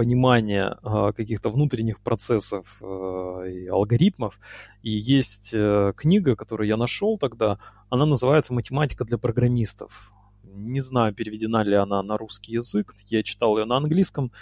понимание 0.00 0.78
э, 0.82 1.12
каких-то 1.14 1.50
внутренних 1.50 2.00
процессов 2.00 2.64
э, 2.80 2.84
и 3.52 3.68
алгоритмов. 3.68 4.40
И 4.82 4.90
есть 4.90 5.50
э, 5.52 5.92
книга, 5.94 6.36
которую 6.36 6.68
я 6.68 6.78
нашел 6.78 7.18
тогда, 7.18 7.58
она 7.90 8.06
называется 8.06 8.54
«Математика 8.54 9.04
для 9.04 9.18
программистов». 9.18 10.12
Не 10.42 10.80
знаю, 10.80 11.12
переведена 11.12 11.64
ли 11.64 11.74
она 11.74 12.02
на 12.02 12.16
русский 12.16 12.52
язык, 12.54 12.94
я 13.08 13.22
читал 13.22 13.58
ее 13.58 13.66
на 13.66 13.76
английском. 13.76 14.32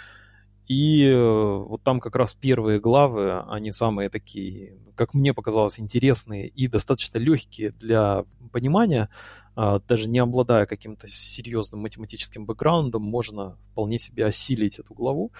И 0.69 1.03
э, 1.03 1.57
вот 1.67 1.81
там 1.81 1.99
как 1.99 2.15
раз 2.15 2.35
первые 2.35 2.79
главы, 2.79 3.39
они 3.49 3.71
самые 3.71 4.09
такие, 4.09 4.77
как 4.93 5.15
мне 5.15 5.33
показалось, 5.33 5.79
интересные 5.79 6.47
и 6.47 6.67
достаточно 6.67 7.17
легкие 7.17 7.71
для 7.71 8.23
понимания. 8.51 9.09
А, 9.55 9.79
даже 9.79 10.07
не 10.07 10.19
обладая 10.19 10.67
каким-то 10.67 11.07
серьезным 11.07 11.81
математическим 11.81 12.45
бэкграундом, 12.45 13.01
можно 13.01 13.57
вполне 13.71 13.97
себе 13.97 14.27
осилить 14.27 14.77
эту 14.77 14.93
главу. 14.93 15.31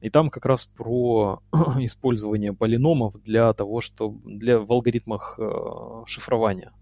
И 0.00 0.08
там 0.08 0.30
как 0.30 0.46
раз 0.46 0.64
про 0.64 1.42
использование 1.78 2.54
полиномов 2.54 3.22
для 3.22 3.52
того, 3.52 3.82
что 3.82 4.16
для 4.24 4.58
в 4.58 4.72
алгоритмах 4.72 5.34
э, 5.38 6.04
шифрования. 6.06 6.72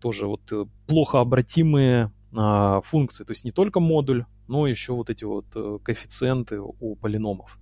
Тоже 0.00 0.28
вот 0.28 0.52
э, 0.52 0.66
плохо 0.86 1.18
обратимые 1.18 2.12
а, 2.32 2.80
функции, 2.82 3.24
то 3.24 3.32
есть 3.32 3.44
не 3.44 3.50
только 3.50 3.80
модуль, 3.80 4.24
но 4.50 4.66
еще 4.66 4.92
вот 4.94 5.10
эти 5.10 5.24
вот 5.24 5.46
э, 5.54 5.78
коэффициенты 5.82 6.60
у 6.60 6.96
полиномов. 6.96 7.58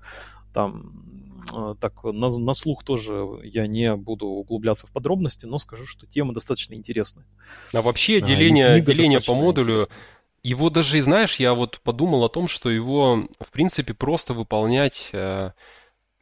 Там 0.54 1.42
а, 1.52 1.74
так 1.74 2.02
на, 2.02 2.28
на 2.28 2.54
слух 2.54 2.82
тоже 2.82 3.26
я 3.44 3.66
не 3.66 3.94
буду 3.94 4.26
углубляться 4.26 4.86
в 4.86 4.90
подробности, 4.90 5.46
но 5.46 5.58
скажу, 5.58 5.86
что 5.86 6.06
тема 6.06 6.32
достаточно 6.32 6.74
интересная. 6.74 7.26
А 7.72 7.82
вообще 7.82 8.20
деление, 8.20 8.74
а, 8.74 8.80
деление 8.80 9.20
по 9.20 9.34
модулю, 9.34 9.74
интересная. 9.74 9.96
его 10.42 10.70
даже, 10.70 11.00
знаешь, 11.02 11.36
я 11.36 11.54
вот 11.54 11.80
подумал 11.82 12.24
о 12.24 12.28
том, 12.28 12.48
что 12.48 12.70
его, 12.70 13.28
в 13.38 13.52
принципе, 13.52 13.92
просто 13.94 14.32
выполнять, 14.32 15.10
э, 15.12 15.52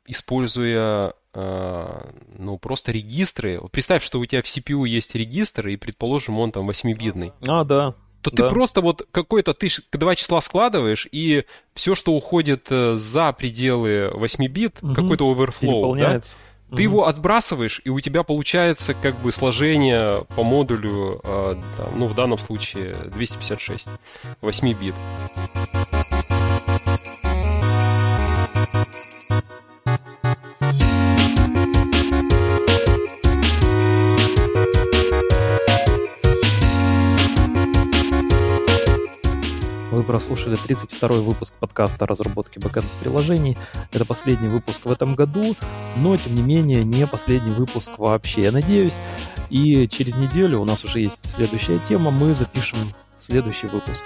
используя 0.07 1.15
э, 1.33 2.13
ну, 2.39 2.59
просто 2.59 2.93
регистры. 2.93 3.61
Представь, 3.71 4.03
что 4.03 4.19
у 4.19 4.27
тебя 4.27 4.43
в 4.43 4.47
CPU 4.47 4.87
есть 4.87 5.15
регистр, 5.15 5.69
и, 5.69 5.77
предположим, 5.77 6.39
он 6.39 6.51
там 6.53 6.69
8-битный. 6.69 7.33
А, 7.47 7.65
да, 7.65 7.95
то 8.23 8.31
да. 8.31 8.49
ты 8.49 8.55
просто 8.55 8.81
вот 8.81 9.07
какой-то, 9.11 9.55
ты 9.55 9.69
два 9.93 10.15
числа 10.15 10.41
складываешь, 10.41 11.07
и 11.13 11.45
все, 11.75 11.95
что 11.95 12.13
уходит 12.13 12.67
э, 12.71 12.97
за 12.97 13.33
пределы 13.33 14.11
8 14.13 14.47
бит, 14.49 14.79
угу. 14.83 14.95
какой-то 14.95 15.33
overflow, 15.33 15.99
да, 15.99 16.21
ты 16.69 16.75
угу. 16.75 16.83
его 16.83 17.07
отбрасываешь, 17.07 17.81
и 17.85 17.91
у 17.91 18.01
тебя 18.01 18.25
получается 18.25 18.95
как 18.95 19.15
бы 19.21 19.31
сложение 19.31 20.25
по 20.35 20.43
модулю, 20.43 21.21
э, 21.23 21.57
там, 21.77 21.99
ну, 21.99 22.07
в 22.07 22.15
данном 22.15 22.39
случае 22.39 22.97
256, 23.15 23.89
8 24.41 24.73
бит. 24.73 24.95
Прослушали 40.07 40.57
32-й 40.57 41.21
выпуск 41.21 41.53
подкаста 41.59 42.05
о 42.05 42.09
разработке 42.09 42.61
бэкэнд 42.61 42.87
приложений. 43.01 43.59
Это 43.93 44.05
последний 44.05 44.49
выпуск 44.49 44.85
в 44.85 44.91
этом 44.91 45.15
году, 45.15 45.57
но, 45.97 46.17
тем 46.17 46.35
не 46.35 46.43
менее, 46.43 46.85
не 46.85 47.07
последний 47.07 47.51
выпуск 47.51 47.91
вообще, 47.99 48.43
я 48.43 48.53
надеюсь. 48.53 48.97
И 49.51 49.89
через 49.89 50.17
неделю 50.17 50.61
у 50.61 50.65
нас 50.65 50.85
уже 50.85 51.01
есть 51.01 51.29
следующая 51.29 51.79
тема. 51.89 52.11
Мы 52.11 52.35
запишем 52.35 52.79
следующий 53.19 53.67
выпуск. 53.67 54.05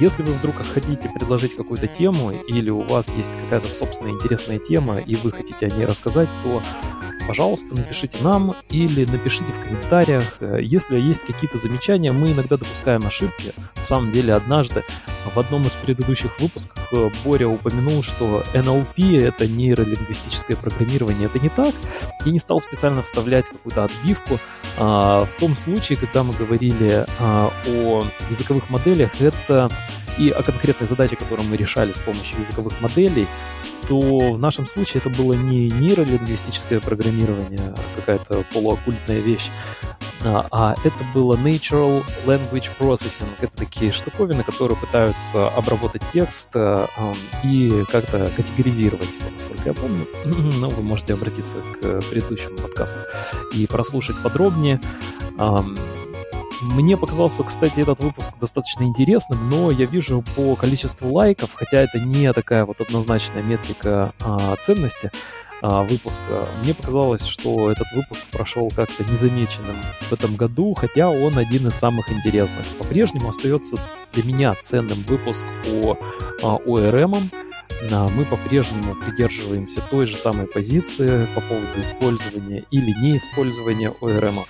Если 0.00 0.22
вы 0.22 0.32
вдруг 0.32 0.54
хотите 0.56 1.10
предложить 1.10 1.56
какую-то 1.56 1.86
тему 1.86 2.32
или 2.48 2.70
у 2.70 2.80
вас 2.80 3.06
есть 3.16 3.30
какая-то 3.44 3.70
собственная 3.70 4.12
интересная 4.12 4.58
тема 4.58 4.98
и 4.98 5.14
вы 5.16 5.32
хотите 5.32 5.66
о 5.66 5.70
ней 5.70 5.84
рассказать, 5.84 6.28
то 6.42 6.62
пожалуйста, 7.26 7.74
напишите 7.74 8.22
нам 8.22 8.54
или 8.70 9.04
напишите 9.04 9.44
в 9.44 9.64
комментариях. 9.64 10.38
Если 10.60 10.98
есть 10.98 11.22
какие-то 11.22 11.58
замечания, 11.58 12.12
мы 12.12 12.32
иногда 12.32 12.56
допускаем 12.56 13.06
ошибки. 13.06 13.52
На 13.76 13.84
самом 13.84 14.12
деле, 14.12 14.34
однажды 14.34 14.82
в 15.34 15.38
одном 15.38 15.66
из 15.66 15.72
предыдущих 15.72 16.38
выпусков 16.40 16.92
э, 16.92 17.10
Боря 17.24 17.48
упомянул, 17.48 18.02
что 18.02 18.42
NLP— 18.54 19.22
это 19.28 19.46
нейролингвистическое 19.46 20.56
программирование. 20.56 21.26
Это 21.26 21.38
не 21.38 21.48
так. 21.48 21.74
Я 22.24 22.32
не 22.32 22.38
стал 22.38 22.60
специально 22.60 23.02
вставлять 23.02 23.46
какую-то 23.46 23.84
отбивку. 23.84 24.38
А, 24.78 25.24
в 25.24 25.40
том 25.40 25.56
случае, 25.56 25.98
когда 25.98 26.22
мы 26.22 26.34
говорили 26.34 27.06
а, 27.20 27.50
о 27.66 28.04
языковых 28.30 28.68
моделях, 28.70 29.20
это 29.20 29.70
и 30.18 30.30
о 30.30 30.42
конкретной 30.42 30.86
задаче, 30.86 31.16
которую 31.16 31.48
мы 31.48 31.56
решали 31.56 31.92
с 31.92 31.98
помощью 31.98 32.40
языковых 32.40 32.80
моделей, 32.80 33.26
то 33.88 33.98
в 33.98 34.38
нашем 34.38 34.66
случае 34.66 35.02
это 35.04 35.10
было 35.10 35.32
не 35.34 35.68
нейролингвистическое 35.68 36.80
программирование, 36.80 37.60
а 37.60 37.80
какая-то 37.96 38.44
полуоккультная 38.52 39.20
вещь, 39.20 39.50
а, 40.24 40.46
а 40.50 40.74
это 40.84 40.94
было 41.14 41.34
Natural 41.34 42.04
Language 42.26 42.70
Processing. 42.78 43.28
Это 43.40 43.52
такие 43.56 43.92
штуковины, 43.92 44.44
которые 44.44 44.76
пытаются 44.78 45.48
обработать 45.48 46.02
текст 46.12 46.48
э, 46.54 46.86
и 47.42 47.84
как-то 47.90 48.30
категоризировать 48.36 49.08
его, 49.18 49.30
насколько 49.34 49.62
я 49.66 49.74
помню. 49.74 50.06
Но 50.24 50.68
вы 50.68 50.82
можете 50.82 51.14
обратиться 51.14 51.58
к 51.58 52.00
предыдущему 52.10 52.56
подкасту 52.58 52.98
и 53.54 53.66
прослушать 53.66 54.16
подробнее. 54.22 54.80
Мне 56.62 56.96
показался, 56.96 57.42
кстати, 57.42 57.80
этот 57.80 57.98
выпуск 58.00 58.32
достаточно 58.40 58.84
интересным, 58.84 59.50
но 59.50 59.70
я 59.70 59.84
вижу 59.84 60.24
по 60.36 60.54
количеству 60.54 61.12
лайков, 61.12 61.50
хотя 61.54 61.78
это 61.78 61.98
не 61.98 62.32
такая 62.32 62.64
вот 62.64 62.80
однозначная 62.80 63.42
метрика 63.42 64.12
а, 64.20 64.54
ценности 64.64 65.10
а, 65.60 65.82
выпуска, 65.82 66.48
мне 66.62 66.74
показалось, 66.74 67.24
что 67.24 67.70
этот 67.70 67.86
выпуск 67.94 68.22
прошел 68.32 68.70
как-то 68.74 69.04
незамеченным 69.10 69.76
в 70.00 70.12
этом 70.12 70.34
году, 70.36 70.74
хотя 70.74 71.08
он 71.08 71.38
один 71.38 71.68
из 71.68 71.74
самых 71.74 72.10
интересных. 72.12 72.66
По-прежнему 72.78 73.30
остается 73.30 73.76
для 74.12 74.24
меня 74.24 74.54
ценным 74.62 75.02
выпуск 75.06 75.46
по 75.64 75.98
а, 76.42 76.56
ОРМ. 76.66 77.14
А, 77.92 78.08
мы 78.08 78.24
по-прежнему 78.24 78.96
придерживаемся 78.96 79.80
той 79.88 80.06
же 80.06 80.16
самой 80.16 80.46
позиции 80.46 81.26
по 81.34 81.40
поводу 81.40 81.80
использования 81.80 82.64
или 82.70 82.90
неиспользования 83.00 83.92
ОРМов. 84.00 84.48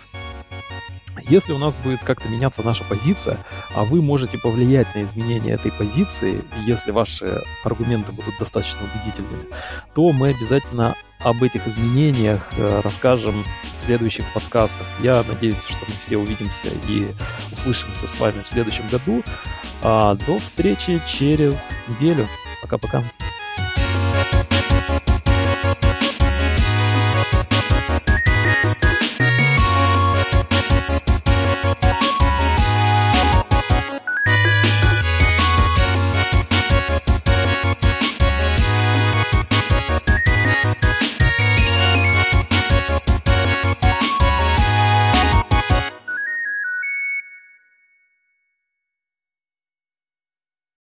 Если 1.29 1.53
у 1.53 1.59
нас 1.59 1.75
будет 1.77 2.01
как-то 2.01 2.29
меняться 2.29 2.63
наша 2.63 2.85
позиция, 2.85 3.39
а 3.75 3.85
вы 3.85 4.03
можете 4.03 4.39
повлиять 4.39 4.95
на 4.95 5.03
изменение 5.05 5.55
этой 5.55 5.73
позиции, 5.73 6.43
если 6.67 6.91
ваши 6.91 7.43
аргументы 7.65 8.13
будут 8.13 8.35
достаточно 8.39 8.81
убедительными, 8.83 9.47
то 9.95 10.13
мы 10.13 10.29
обязательно 10.29 10.95
об 11.21 11.43
этих 11.43 11.67
изменениях 11.69 12.49
э, 12.57 12.81
расскажем 12.83 13.45
в 13.79 13.81
следующих 13.81 14.25
подкастах. 14.33 14.87
Я 15.03 15.25
надеюсь, 15.29 15.63
что 15.63 15.79
мы 15.87 15.95
все 16.01 16.17
увидимся 16.17 16.69
и 16.89 17.09
услышимся 17.53 18.07
с 18.07 18.19
вами 18.19 18.43
в 18.43 18.49
следующем 18.49 18.89
году. 18.89 19.23
А 19.83 20.15
до 20.27 20.39
встречи 20.39 21.01
через 21.07 21.55
неделю. 21.89 22.27
Пока-пока. 22.63 23.03